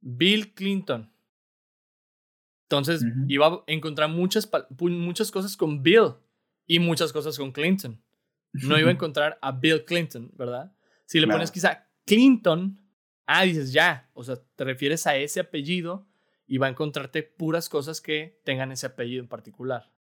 [0.00, 1.12] Bill Clinton.
[2.64, 6.14] Entonces iba a encontrar muchas, muchas cosas con Bill
[6.66, 8.02] y muchas cosas con Clinton.
[8.52, 10.74] No iba a encontrar a Bill Clinton, ¿verdad?
[11.06, 12.78] Si le pones quizá Clinton,
[13.24, 16.07] ah, dices ya, o sea, te refieres a ese apellido
[16.48, 19.92] y va a encontrarte puras cosas que tengan ese apellido en particular.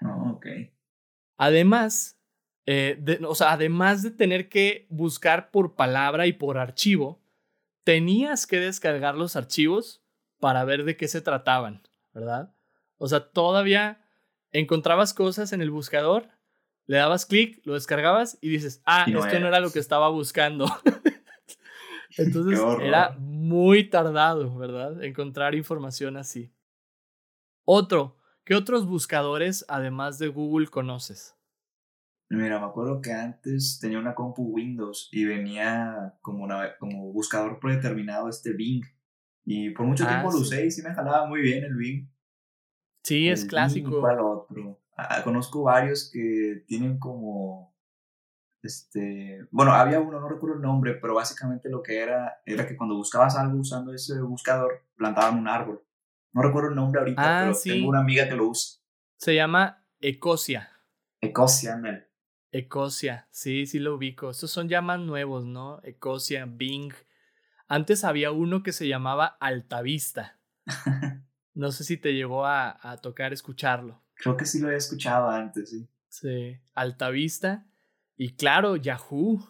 [0.00, 0.46] Oh, ok.
[1.36, 2.18] Además,
[2.64, 7.20] eh, o sea, además de tener que buscar por palabra y por archivo,
[7.84, 10.02] tenías que descargar los archivos
[10.38, 11.82] para ver de qué se trataban,
[12.14, 12.54] ¿verdad?
[12.96, 14.04] O sea, todavía
[14.52, 16.28] encontrabas cosas en el buscador,
[16.86, 20.66] le dabas clic, lo descargabas y dices, ah, esto no era lo que estaba buscando.
[22.16, 25.02] Entonces era muy tardado, ¿verdad?
[25.02, 26.52] Encontrar información así.
[27.64, 31.36] Otro, ¿qué otros buscadores además de Google conoces?
[32.28, 37.58] Mira, me acuerdo que antes tenía una compu Windows y venía como, una, como buscador
[37.58, 38.84] predeterminado este Bing.
[39.44, 42.08] Y por mucho tiempo ah, lo usé y sí me jalaba muy bien el Bing.
[43.02, 44.00] Sí, es clásico.
[44.00, 44.80] ¿Cuál otro?
[44.96, 47.69] Ah, conozco varios que tienen como.
[48.62, 49.46] Este.
[49.50, 52.94] Bueno, había uno, no recuerdo el nombre, pero básicamente lo que era era que cuando
[52.96, 55.82] buscabas algo usando ese buscador, plantaban un árbol.
[56.32, 58.80] No recuerdo el nombre ahorita, ah, pero tengo una amiga que lo usa.
[59.16, 60.70] Se llama Ecosia.
[61.20, 62.06] Ecosia, Mel.
[62.52, 64.30] Ecosia, sí, sí lo ubico.
[64.30, 65.80] Estos son ya más nuevos, ¿no?
[65.82, 66.92] Ecosia, Bing.
[67.68, 70.38] Antes había uno que se llamaba Altavista.
[71.52, 74.02] No sé si te llegó a, a tocar escucharlo.
[74.14, 75.88] Creo que sí lo he escuchado antes, sí.
[76.08, 77.66] Sí, Altavista.
[78.22, 79.42] Y claro, Yahoo.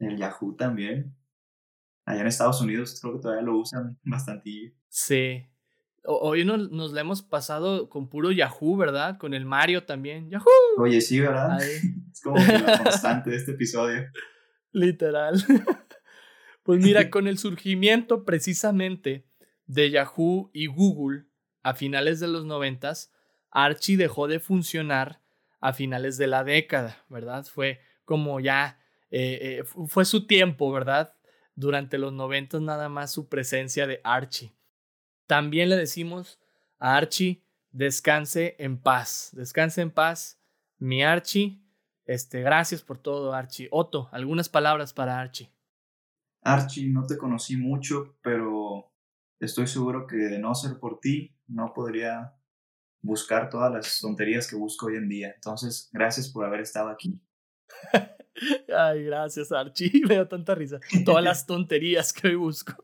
[0.00, 1.14] El Yahoo también.
[2.04, 4.74] Allá en Estados Unidos creo que todavía lo usan bastante.
[4.88, 5.46] Sí.
[6.02, 9.16] Hoy nos, nos la hemos pasado con puro Yahoo, ¿verdad?
[9.16, 10.28] Con el Mario también.
[10.28, 10.44] Yahoo.
[10.78, 11.62] Oye, sí, ¿verdad?
[11.62, 14.02] es como la constante de este episodio.
[14.72, 15.44] Literal.
[16.64, 19.24] pues mira, con el surgimiento precisamente
[19.66, 21.26] de Yahoo y Google,
[21.62, 23.12] a finales de los noventas,
[23.52, 25.22] Archie dejó de funcionar
[25.60, 27.44] a finales de la década, ¿verdad?
[27.44, 27.78] Fue
[28.10, 28.76] como ya,
[29.12, 31.14] eh, eh, fue su tiempo, ¿verdad?
[31.54, 34.52] Durante los noventas nada más su presencia de Archie.
[35.28, 36.40] También le decimos
[36.80, 40.42] a Archie, descanse en paz, descanse en paz,
[40.78, 41.62] mi Archie.
[42.04, 43.68] Este, gracias por todo, Archie.
[43.70, 45.48] Otto, algunas palabras para Archie.
[46.42, 48.92] Archie, no te conocí mucho, pero
[49.38, 52.34] estoy seguro que de no ser por ti, no podría
[53.02, 55.32] buscar todas las tonterías que busco hoy en día.
[55.32, 57.22] Entonces, gracias por haber estado aquí.
[58.76, 60.02] Ay, gracias, Archie.
[60.08, 60.80] Me tanta risa.
[61.04, 62.74] Todas las tonterías que hoy busco.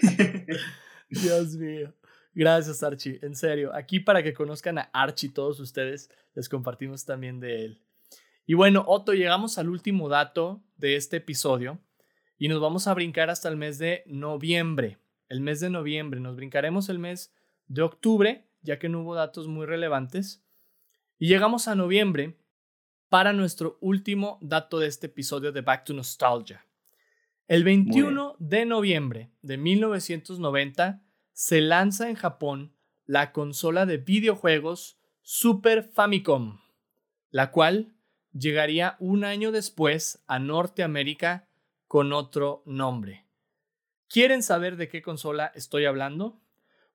[1.08, 1.94] Dios mío.
[2.34, 3.18] Gracias, Archie.
[3.22, 7.82] En serio, aquí para que conozcan a Archie todos ustedes, les compartimos también de él.
[8.46, 11.78] Y bueno, Otto, llegamos al último dato de este episodio
[12.38, 14.98] y nos vamos a brincar hasta el mes de noviembre
[15.30, 17.32] el mes de noviembre, nos brincaremos el mes
[17.68, 20.44] de octubre, ya que no hubo datos muy relevantes.
[21.18, 22.36] Y llegamos a noviembre
[23.10, 26.64] para nuestro último dato de este episodio de Back to Nostalgia.
[27.48, 31.02] El 21 de noviembre de 1990
[31.32, 32.72] se lanza en Japón
[33.06, 36.60] la consola de videojuegos Super Famicom,
[37.32, 37.96] la cual
[38.32, 41.48] llegaría un año después a Norteamérica
[41.88, 43.26] con otro nombre.
[44.08, 46.40] ¿Quieren saber de qué consola estoy hablando?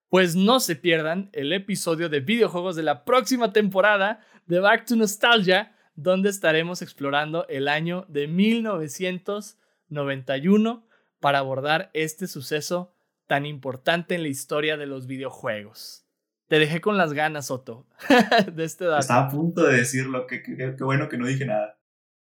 [0.08, 4.96] Pues no se pierdan el episodio de videojuegos de la próxima temporada de Back to
[4.96, 10.88] Nostalgia, donde estaremos explorando el año de 1991
[11.20, 12.96] para abordar este suceso
[13.28, 16.06] tan importante en la historia de los videojuegos.
[16.48, 17.88] Te dejé con las ganas, Otto,
[18.54, 19.00] de este dato.
[19.00, 21.80] Estaba a punto de decirlo, qué bueno que no dije nada.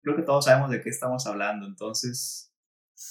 [0.03, 2.55] Creo que todos sabemos de qué estamos hablando, entonces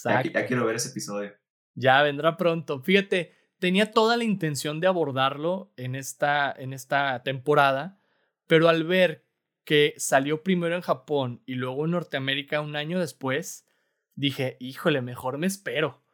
[0.04, 1.32] ya, ya, quiero ver ese episodio.
[1.74, 2.82] Ya vendrá pronto.
[2.82, 8.00] Fíjate, tenía toda la intención de abordarlo en esta, en esta temporada,
[8.46, 9.25] pero al ver
[9.66, 13.66] que salió primero en Japón y luego en Norteamérica un año después,
[14.14, 16.04] dije, híjole, mejor me espero,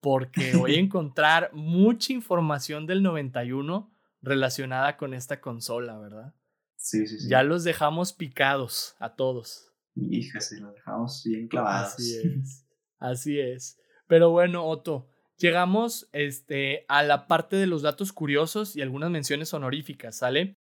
[0.00, 3.90] porque voy a encontrar mucha información del 91
[4.20, 6.34] relacionada con esta consola, ¿verdad?
[6.76, 7.28] Sí, sí, sí.
[7.30, 9.72] Ya los dejamos picados a todos.
[9.96, 11.94] Híjase, los dejamos bien clavados.
[11.94, 12.66] Así es.
[12.98, 13.80] Así es.
[14.06, 19.54] Pero bueno, Otto, llegamos este, a la parte de los datos curiosos y algunas menciones
[19.54, 20.58] honoríficas, ¿sale?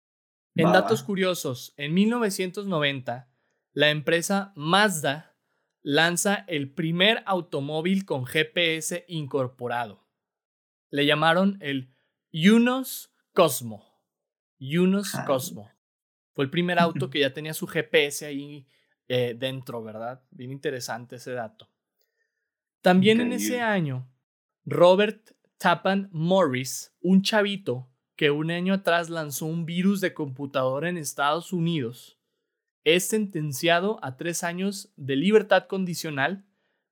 [0.58, 3.30] En datos curiosos, en 1990,
[3.74, 5.36] la empresa Mazda
[5.84, 10.08] lanza el primer automóvil con GPS incorporado.
[10.90, 11.94] Le llamaron el
[12.32, 13.86] Yunos Cosmo.
[14.58, 15.72] Yunus Cosmo.
[16.34, 18.68] Fue el primer auto que ya tenía su GPS ahí
[19.08, 20.24] eh, dentro, ¿verdad?
[20.32, 21.70] Bien interesante ese dato.
[22.82, 24.10] También en ese año,
[24.66, 30.98] Robert Tappan Morris, un chavito que un año atrás lanzó un virus de computadora en
[30.98, 32.18] Estados Unidos,
[32.84, 36.44] es sentenciado a tres años de libertad condicional,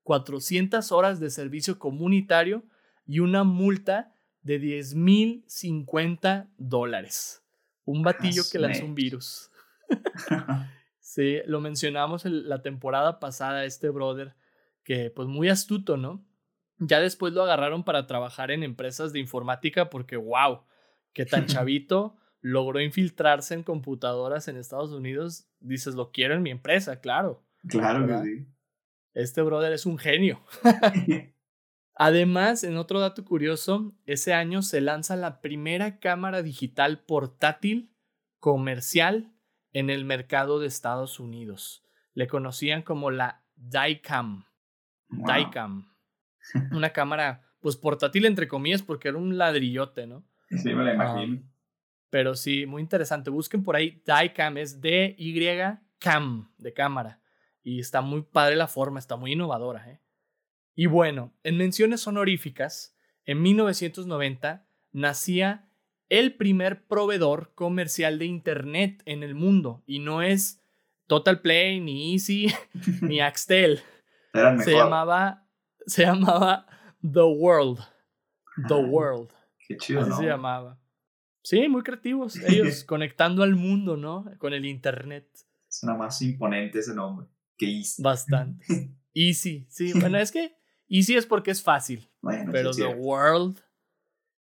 [0.04, 2.64] 400 horas de servicio comunitario
[3.04, 7.42] y una multa de 10 mil 50 dólares.
[7.84, 9.50] Un batillo que lanzó un virus.
[11.00, 14.36] sí, lo mencionamos en la temporada pasada, este brother,
[14.84, 16.24] que pues muy astuto, ¿no?
[16.78, 20.60] Ya después lo agarraron para trabajar en empresas de informática porque, wow,
[21.16, 25.48] qué tan chavito logró infiltrarse en computadoras en Estados Unidos.
[25.60, 27.42] Dices, lo quiero en mi empresa, claro.
[27.66, 28.46] Claro que sí.
[29.14, 30.44] Este brother es un genio.
[31.94, 37.90] Además, en otro dato curioso, ese año se lanza la primera cámara digital portátil
[38.38, 39.32] comercial
[39.72, 41.82] en el mercado de Estados Unidos.
[42.12, 44.44] Le conocían como la Dicam.
[45.08, 45.90] Dicam.
[46.72, 50.22] Una cámara, pues portátil entre comillas, porque era un ladrillote, ¿no?
[50.50, 51.42] Sí, me la imagino.
[52.10, 53.30] pero sí, muy interesante.
[53.30, 57.20] Busquen por ahí Dicam, es D-Y-Cam, de cámara.
[57.62, 60.00] Y está muy padre la forma, está muy innovadora, ¿eh?
[60.76, 65.68] Y bueno, en menciones honoríficas, en 1990 nacía
[66.08, 69.82] el primer proveedor comercial de Internet en el mundo.
[69.86, 70.62] Y no es
[71.06, 72.52] Total Play, ni Easy,
[73.02, 73.80] ni Axtel.
[74.62, 75.48] se llamaba,
[75.86, 76.66] se llamaba
[77.00, 77.78] The World.
[78.68, 79.35] The ah, World.
[79.66, 80.78] Qué chido, Así se llamaba.
[81.42, 82.36] Sí, muy creativos.
[82.46, 84.24] Ellos conectando al mundo, ¿no?
[84.38, 85.28] Con el Internet.
[85.68, 88.02] Suena más imponente ese nombre que Easy.
[88.02, 88.66] Bastante.
[89.14, 89.92] Easy, sí.
[89.98, 90.56] Bueno, es que
[90.88, 92.08] y sí es porque es fácil.
[92.52, 93.60] pero The World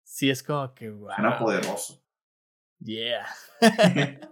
[0.03, 1.11] sí es como que wow.
[1.15, 2.03] Suena poderoso.
[2.79, 3.27] Yeah.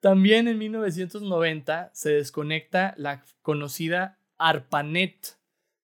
[0.00, 5.36] También en 1990 se desconecta la conocida ARPANET,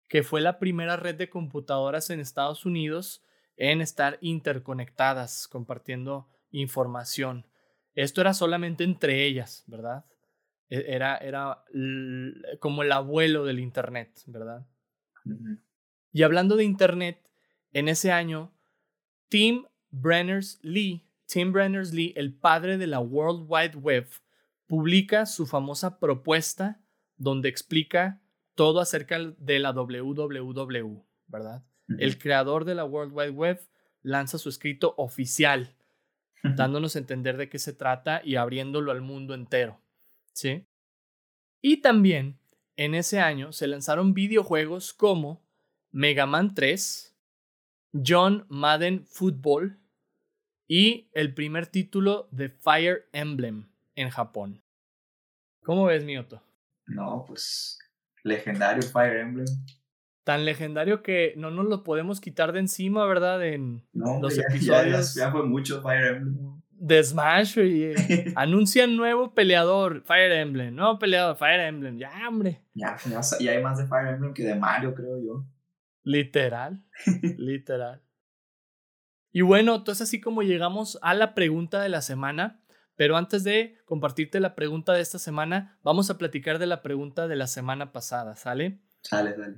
[0.08, 3.24] que fue la primera red de computadoras en Estados Unidos
[3.56, 7.46] en estar interconectadas, compartiendo información.
[7.94, 10.04] Esto era solamente entre ellas, ¿verdad?
[10.68, 11.64] E-, era, era
[12.60, 14.66] como el abuelo del Internet, ¿verdad?
[16.12, 17.20] Y hablando de Internet,
[17.72, 18.52] en ese año,
[19.28, 24.08] Tim Berners-Lee, Tim Berners-Lee, el padre de la World Wide Web,
[24.66, 26.80] publica su famosa propuesta
[27.16, 28.20] donde explica
[28.54, 31.64] todo acerca de la WWW, ¿verdad?
[31.98, 33.60] El creador de la World Wide Web
[34.02, 35.74] lanza su escrito oficial,
[36.42, 39.80] dándonos a entender de qué se trata y abriéndolo al mundo entero,
[40.32, 40.66] ¿sí?
[41.60, 42.38] Y también
[42.76, 45.44] en ese año se lanzaron videojuegos como
[45.90, 47.16] Mega Man 3,
[48.06, 49.78] John Madden Football
[50.68, 54.62] y el primer título de Fire Emblem en Japón.
[55.62, 56.42] ¿Cómo ves, Mioto?
[56.86, 57.78] No, pues
[58.22, 59.46] legendario Fire Emblem.
[60.26, 63.46] Tan legendario que no nos lo podemos quitar de encima, ¿verdad?
[63.46, 65.14] En los episodios.
[65.14, 66.62] Ya, fue mucho Fire Emblem.
[66.72, 67.92] de Smash y
[68.34, 72.60] anuncian nuevo peleador, Fire Emblem, nuevo peleador, Fire Emblem, ya, hombre.
[72.74, 75.46] Ya, ya, ya hay más de Fire Emblem que de Mario, creo yo.
[76.02, 76.82] Literal,
[77.38, 78.02] literal.
[79.30, 82.64] Y bueno, entonces así como llegamos a la pregunta de la semana,
[82.96, 87.28] pero antes de compartirte la pregunta de esta semana, vamos a platicar de la pregunta
[87.28, 88.80] de la semana pasada, ¿sale?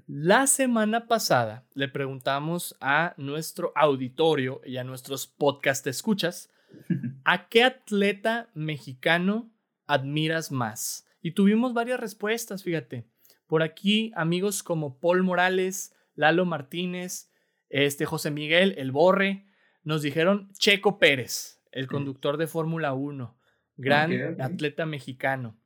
[0.07, 6.51] La semana pasada le preguntamos a nuestro auditorio y a nuestros podcast escuchas,
[7.25, 9.51] ¿a qué atleta mexicano
[9.87, 11.07] admiras más?
[11.23, 13.07] Y tuvimos varias respuestas, fíjate.
[13.47, 17.31] Por aquí, amigos como Paul Morales, Lalo Martínez,
[17.71, 19.47] este José Miguel, el Borre,
[19.83, 23.39] nos dijeron Checo Pérez, el conductor de Fórmula 1,
[23.77, 25.59] gran atleta mexicano.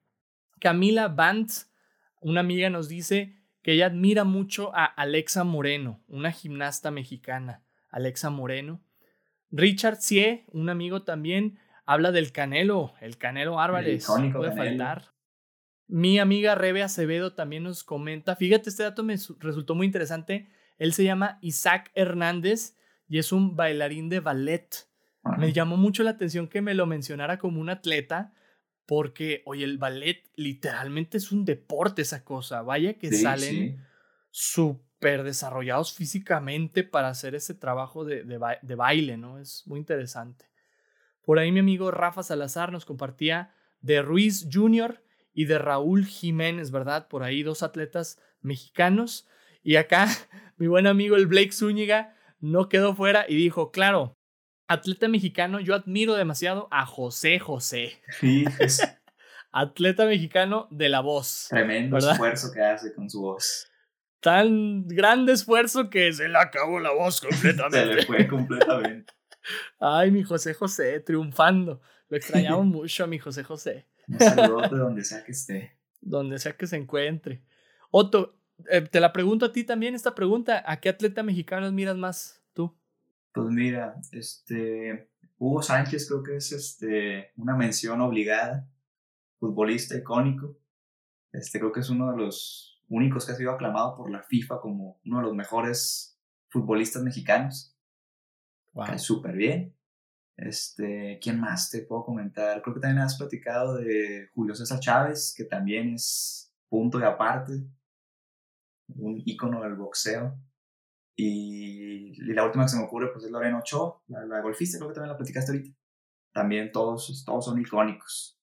[0.61, 1.73] Camila Bantz,
[2.21, 7.63] una amiga, nos dice que ella admira mucho a Alexa Moreno, una gimnasta mexicana.
[7.91, 8.83] Alexa Moreno.
[9.51, 14.09] Richard Sie, un amigo también, habla del Canelo, el Canelo Álvarez.
[14.09, 15.13] no puede faltar.
[15.87, 20.49] Mi amiga Rebe Acevedo también nos comenta, fíjate, este dato me resultó muy interesante.
[20.79, 24.89] Él se llama Isaac Hernández y es un bailarín de ballet.
[25.39, 28.33] Me llamó mucho la atención que me lo mencionara como un atleta,
[28.87, 32.63] porque, oye, el ballet literalmente es un deporte esa cosa.
[32.63, 33.85] Vaya que salen
[34.31, 39.39] súper desarrollados físicamente para hacer ese trabajo de, de, baile, ¿no?
[39.39, 40.47] Es muy interesante.
[41.25, 45.03] Por ahí mi amigo Rafa Salazar nos compartía de Ruiz Jr.
[45.33, 47.09] y de Raúl Jiménez, ¿verdad?
[47.09, 49.29] Por ahí dos atletas mexicanos.
[49.63, 50.09] Y acá
[50.57, 54.17] mi buen amigo el Blake Zúñiga no quedó fuera y dijo, claro,
[54.73, 58.01] atleta mexicano, yo admiro demasiado a José José.
[58.21, 58.45] Sí,
[59.53, 61.47] atleta mexicano de la voz.
[61.51, 63.69] Tremendo esfuerzo que hace con su voz.
[64.21, 67.89] Tan grande esfuerzo que se le acabó la voz completamente.
[67.89, 69.13] se le fue completamente.
[69.81, 71.81] Ay, mi José José, triunfando.
[72.09, 73.87] Lo extrañamos mucho a mi José José.
[74.09, 75.77] Un saludo de donde sea que esté.
[76.01, 77.43] Donde sea que se encuentre.
[77.91, 78.37] Otto,
[78.71, 80.63] eh, te la pregunto a ti también esta pregunta.
[80.67, 82.42] ¿A qué atleta mexicano admiras más?
[83.33, 88.69] Pues mira, este, Hugo Sánchez creo que es este, una mención obligada,
[89.39, 90.59] futbolista icónico.
[91.33, 94.61] Este, creo que es uno de los únicos que ha sido aclamado por la FIFA
[94.61, 96.19] como uno de los mejores
[96.49, 97.75] futbolistas mexicanos.
[98.75, 98.99] Wow.
[98.99, 99.75] Súper bien.
[100.37, 102.61] Este, ¿quién más te puedo comentar?
[102.63, 107.53] Creo que también has platicado de Julio César Chávez, que también es punto de aparte,
[108.89, 110.39] un ícono del boxeo.
[111.17, 114.95] Y, la última que se me ocurre pues es Lorena Ochoa, la, golfista, creo que
[114.95, 115.77] también la platicaste ahorita.
[116.33, 118.39] También todos, todos son icónicos.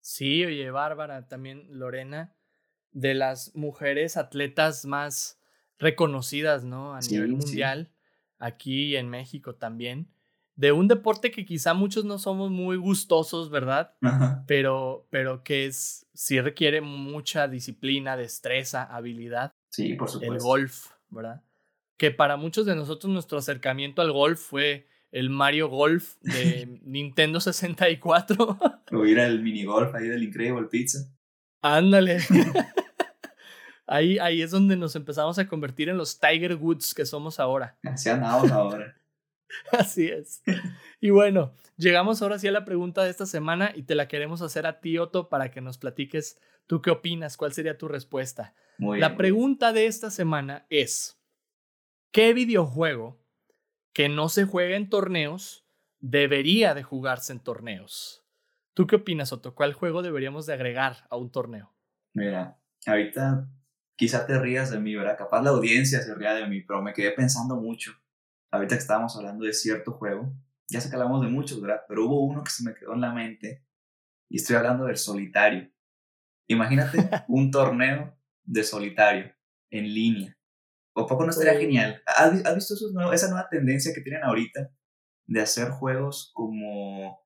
[0.00, 2.34] Sí, oye, Bárbara, también Lorena,
[2.90, 5.40] de las mujeres atletas más
[5.78, 6.94] reconocidas, ¿no?
[6.94, 7.92] A nivel mundial,
[8.38, 10.08] aquí en México también.
[10.54, 13.94] De un deporte que quizá muchos no somos muy gustosos, ¿verdad?
[14.46, 19.52] Pero, pero que es, sí requiere mucha disciplina, destreza, habilidad.
[19.70, 20.34] Sí, por supuesto.
[20.34, 21.42] El golf, ¿verdad?
[22.02, 27.38] Que para muchos de nosotros nuestro acercamiento al golf fue el Mario Golf de Nintendo
[27.38, 28.58] 64.
[28.90, 31.14] O ir al mini golf ahí del Incredible Pizza.
[31.60, 32.18] Ándale.
[33.86, 37.78] ahí, ahí es donde nos empezamos a convertir en los Tiger Woods que somos ahora.
[37.84, 38.96] Así andamos ahora.
[39.70, 40.42] Así es.
[41.00, 44.42] Y bueno, llegamos ahora sí a la pregunta de esta semana y te la queremos
[44.42, 48.54] hacer a ti, Otto, para que nos platiques tú qué opinas, cuál sería tu respuesta.
[48.76, 51.21] Muy la pregunta de esta semana es,
[52.12, 53.18] ¿Qué videojuego
[53.94, 55.64] que no se juega en torneos
[55.98, 58.22] debería de jugarse en torneos?
[58.74, 59.54] ¿Tú qué opinas, Otto?
[59.54, 61.72] ¿Cuál juego deberíamos de agregar a un torneo?
[62.12, 63.48] Mira, ahorita
[63.96, 65.16] quizá te rías de mí, ¿verdad?
[65.16, 67.94] Capaz la audiencia se ría de mí, pero me quedé pensando mucho.
[68.50, 70.34] Ahorita que estábamos hablando de cierto juego,
[70.68, 71.80] ya sé que hablamos de muchos, ¿verdad?
[71.88, 73.64] Pero hubo uno que se me quedó en la mente
[74.28, 75.70] y estoy hablando del solitario.
[76.46, 76.98] Imagínate
[77.28, 78.14] un torneo
[78.44, 79.34] de solitario
[79.70, 80.36] en línea.
[80.94, 82.02] ¿O poco no estaría genial?
[82.06, 82.74] ¿Has, visto
[83.12, 84.70] esa nueva tendencia que tienen ahorita
[85.26, 87.18] de hacer juegos como,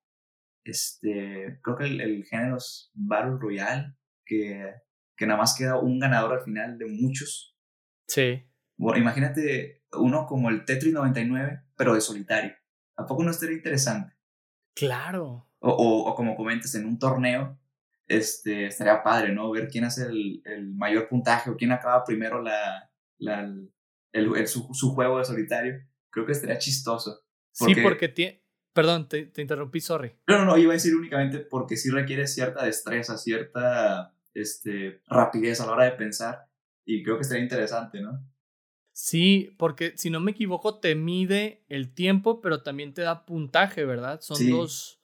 [0.64, 4.72] este, creo que el, género es Battle Royale, que,
[5.16, 7.56] que nada más queda un ganador al final de muchos?
[8.06, 8.44] Sí.
[8.76, 12.54] Bueno, imagínate uno como el Tetris 99, pero de solitario.
[12.96, 14.14] ¿A poco no estaría interesante?
[14.74, 15.48] Claro.
[15.58, 17.58] O, o, como comentas, en un torneo,
[18.06, 19.50] este, estaría padre, ¿no?
[19.50, 23.52] Ver quién hace el, el mayor puntaje o quién acaba primero la, la,
[24.12, 25.74] el, su, su, juego de solitario,
[26.10, 27.24] creo que estaría chistoso.
[27.52, 28.42] sí, porque tiene...
[28.72, 30.12] Perdón, te, te, interrumpí, sorry.
[30.26, 35.62] No, no, no, iba a decir únicamente porque sí requiere cierta destreza, cierta este, rapidez
[35.62, 36.46] a la hora de pensar
[36.84, 38.22] y creo que estaría interesante, ¿no?
[38.92, 43.84] Sí, porque si no me equivoco te mide el tiempo, pero también te da puntaje,
[43.84, 44.20] ¿verdad?
[44.22, 45.02] Son dos,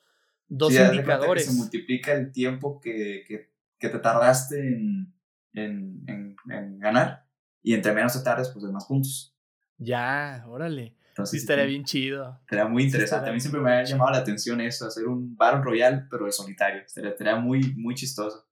[0.49, 1.45] dos indicadores.
[1.45, 5.15] se multiplica el tiempo que, que, que te tardaste en,
[5.53, 7.27] en, en, ganar
[7.63, 9.35] y entre menos te tardes, pues de más puntos.
[9.79, 10.97] Ya, órale.
[11.09, 12.39] Entonces, sí, estaría bien chido.
[12.41, 13.29] Estaría muy interesante.
[13.29, 16.33] a mí siempre me ha llamado la atención eso, hacer un Battle Royale, pero de
[16.33, 16.83] solitario.
[16.83, 18.49] Estaría, muy, muy chistoso.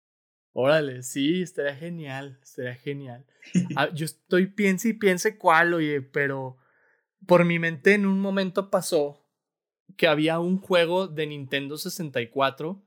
[0.52, 3.24] Órale, sí, estaría genial, estaría genial.
[3.76, 6.58] Ah, yo estoy piense y piense cuál, oye, pero
[7.26, 9.26] por mi mente en un momento pasó
[9.96, 12.84] que había un juego de Nintendo 64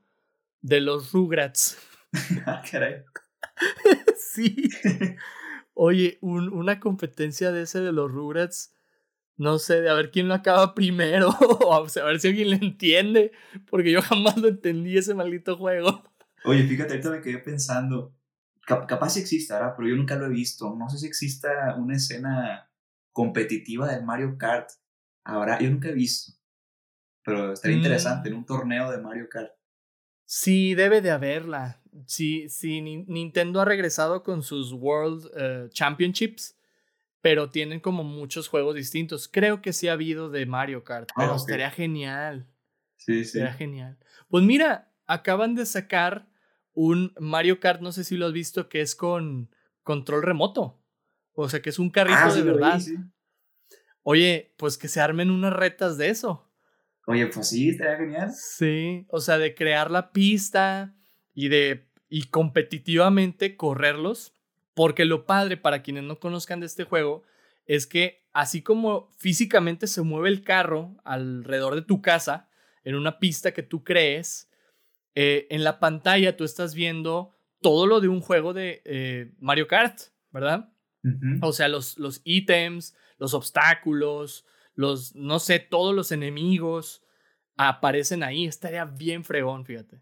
[0.60, 1.78] de los Rugrats.
[2.46, 3.02] Ah, caray.
[4.16, 4.70] sí.
[5.74, 8.74] Oye, una competencia de ese de los Rugrats
[9.36, 11.28] no sé, de a ver quién lo acaba primero,
[11.60, 13.32] o a ver si alguien le entiende,
[13.68, 16.02] porque yo jamás lo entendí ese maldito juego.
[16.44, 18.14] Oye, fíjate, ahorita me quedé pensando,
[18.66, 19.74] capaz sí exista, ¿verdad?
[19.76, 20.74] pero yo nunca lo he visto.
[20.76, 22.70] No sé si exista una escena
[23.12, 24.70] competitiva del Mario Kart.
[25.24, 26.34] Ahora, yo nunca he visto,
[27.24, 28.38] pero estaría interesante en mm.
[28.38, 29.52] un torneo de Mario Kart.
[30.26, 31.80] Sí, debe de haberla.
[32.06, 36.56] Sí, sí, Nintendo ha regresado con sus World eh, Championships
[37.24, 39.28] pero tienen como muchos juegos distintos.
[39.28, 42.46] Creo que sí ha habido de Mario Kart, pero ah, estaría genial.
[42.98, 43.38] Sí, sí.
[43.38, 43.98] Estaría genial.
[44.28, 46.28] Pues mira, acaban de sacar
[46.74, 49.48] un Mario Kart, no sé si lo has visto, que es con
[49.82, 50.84] control remoto.
[51.32, 52.78] O sea, que es un carrito ah, de verdad.
[54.02, 56.52] Oye, pues que se armen unas retas de eso.
[57.06, 58.32] Oye, pues sí, estaría genial.
[58.34, 60.94] Sí, o sea, de crear la pista
[61.34, 64.34] y de y competitivamente correrlos
[64.74, 67.22] porque lo padre para quienes no conozcan de este juego
[67.66, 72.48] es que así como físicamente se mueve el carro alrededor de tu casa,
[72.82, 74.50] en una pista que tú crees,
[75.14, 77.30] eh, en la pantalla tú estás viendo
[77.62, 79.98] todo lo de un juego de eh, Mario Kart,
[80.30, 80.70] ¿verdad?
[81.42, 87.02] O sea, los, los ítems, los obstáculos, los, no sé, todos los enemigos
[87.56, 88.46] aparecen ahí.
[88.46, 90.00] Estaría bien fregón, fíjate.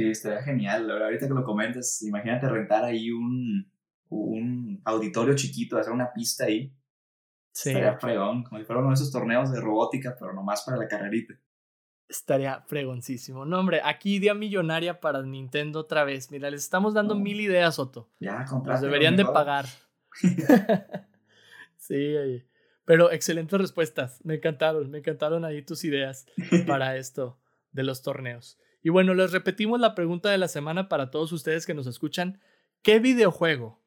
[0.00, 0.90] Sí, estaría genial.
[0.90, 3.70] Ahorita que lo comentas, imagínate rentar ahí un,
[4.08, 6.74] un auditorio chiquito, hacer una pista ahí.
[7.52, 7.68] Sí.
[7.68, 10.88] Estaría fregón, como si fuera uno de esos torneos de robótica, pero nomás para la
[10.88, 11.34] carrerita.
[12.08, 13.44] Estaría fregoncísimo.
[13.44, 16.30] No, hombre, aquí idea millonaria para Nintendo otra vez.
[16.30, 18.08] Mira, les estamos dando mil ideas, Otto.
[18.20, 18.86] Ya, compraste.
[18.86, 19.66] deberían de pagar.
[21.76, 22.46] sí, oye.
[22.86, 24.24] Pero excelentes respuestas.
[24.24, 26.24] Me encantaron, me encantaron ahí tus ideas
[26.66, 27.38] para esto
[27.70, 28.58] de los torneos.
[28.82, 32.40] Y bueno, les repetimos la pregunta de la semana para todos ustedes que nos escuchan.
[32.82, 33.80] ¿Qué videojuego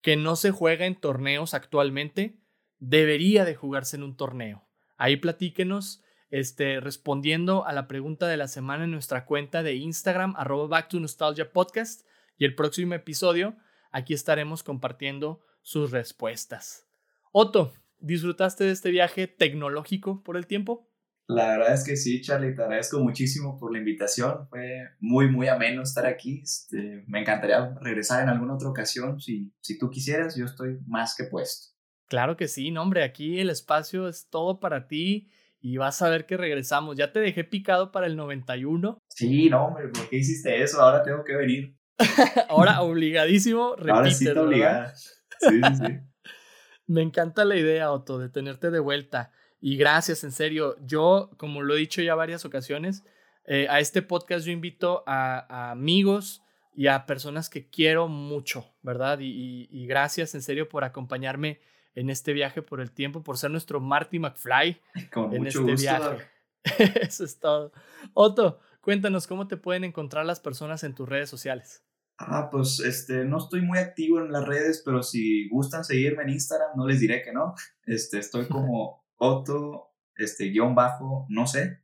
[0.00, 2.38] que no se juega en torneos actualmente
[2.78, 4.68] debería de jugarse en un torneo.
[4.96, 10.34] Ahí platíquenos este, respondiendo a la pregunta de la semana en nuestra cuenta de Instagram,
[10.36, 12.06] arroba Back to Nostalgia Podcast.
[12.36, 13.56] Y el próximo episodio,
[13.90, 16.86] aquí estaremos compartiendo sus respuestas.
[17.32, 20.87] Otto, ¿disfrutaste de este viaje tecnológico por el tiempo?
[21.28, 24.48] La verdad es que sí, Charlie, te agradezco muchísimo por la invitación.
[24.48, 26.40] Fue muy, muy ameno estar aquí.
[26.42, 29.20] Este, me encantaría regresar en alguna otra ocasión.
[29.20, 31.76] Si, si tú quisieras, yo estoy más que puesto.
[32.06, 35.28] Claro que sí, no, hombre, aquí el espacio es todo para ti
[35.60, 36.96] y vas a ver que regresamos.
[36.96, 38.98] Ya te dejé picado para el 91.
[39.08, 40.80] Sí, no, hombre, ¿por qué hiciste eso?
[40.80, 41.76] Ahora tengo que venir.
[42.48, 43.92] Ahora obligadísimo, repite.
[43.92, 44.96] Ahora sí obligada.
[44.96, 45.98] Sí, sí, sí.
[46.86, 49.30] Me encanta la idea, Otto, de tenerte de vuelta.
[49.60, 50.76] Y gracias, en serio.
[50.84, 53.04] Yo, como lo he dicho ya varias ocasiones,
[53.44, 56.42] eh, a este podcast yo invito a, amigos
[56.74, 59.18] y a personas que quiero mucho, ¿verdad?
[59.20, 61.60] Y, gracias, en serio, por acompañarme
[61.94, 64.80] en este viaje por el tiempo, por ser nuestro Marty McFly
[65.12, 65.80] Con en mucho este gusto.
[65.82, 66.28] viaje.
[67.00, 67.72] Eso es todo.
[68.12, 71.82] Otto, cuéntanos cómo te pueden encontrar las personas en tus redes sociales.
[72.18, 76.30] Ah, pues este, no estoy muy activo en las redes, pero si gustan seguirme en
[76.30, 77.54] Instagram, no les diré que no.
[77.86, 81.82] Este, estoy como Otto, este, guion bajo, no sé,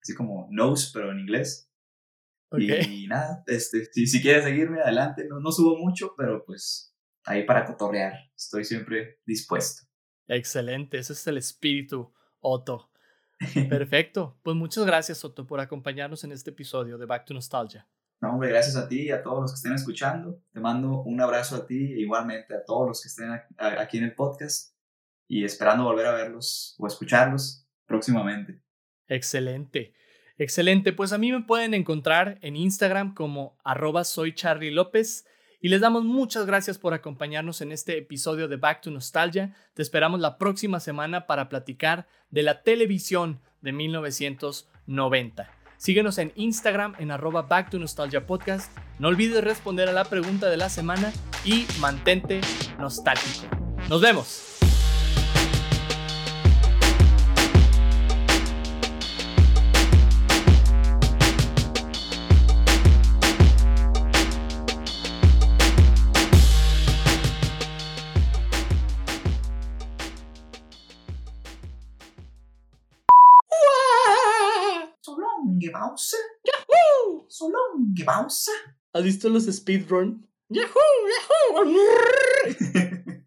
[0.00, 1.68] así como knows, pero en inglés.
[2.58, 6.94] Y, nada, este, si, si quieres seguirme, adelante, no, no subo mucho, pero pues
[7.24, 9.86] ahí para cotorrear, estoy siempre dispuesto.
[10.28, 12.90] Excelente, ese es el espíritu, Otto.
[13.70, 17.88] Perfecto, pues muchas gracias, Otto, por acompañarnos en este episodio de Back to Nostalgia.
[18.20, 20.40] No, hombre, gracias a ti y a todos los que estén escuchando.
[20.52, 24.04] Te mando un abrazo a ti e igualmente a todos los que estén aquí en
[24.04, 24.71] el podcast
[25.32, 28.60] y esperando volver a verlos o escucharlos próximamente.
[29.08, 29.94] Excelente.
[30.36, 35.24] Excelente, pues a mí me pueden encontrar en Instagram como arroba soy Charlie López
[35.58, 39.56] y les damos muchas gracias por acompañarnos en este episodio de Back to Nostalgia.
[39.72, 45.50] Te esperamos la próxima semana para platicar de la televisión de 1990.
[45.78, 48.70] Síguenos en Instagram en arroba Back to Nostalgia Podcast.
[48.98, 51.10] No olvides responder a la pregunta de la semana
[51.42, 52.42] y mantente
[52.78, 53.46] nostálgico.
[53.88, 54.51] Nos vemos.
[77.96, 78.54] Solón Bowser.
[78.92, 80.28] ¿Has visto los speedrun?
[80.48, 80.68] ¡Yahoo!
[81.64, 83.24] ¡Yahoo!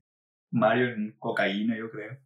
[0.52, 2.18] Mario en cocaína, yo creo.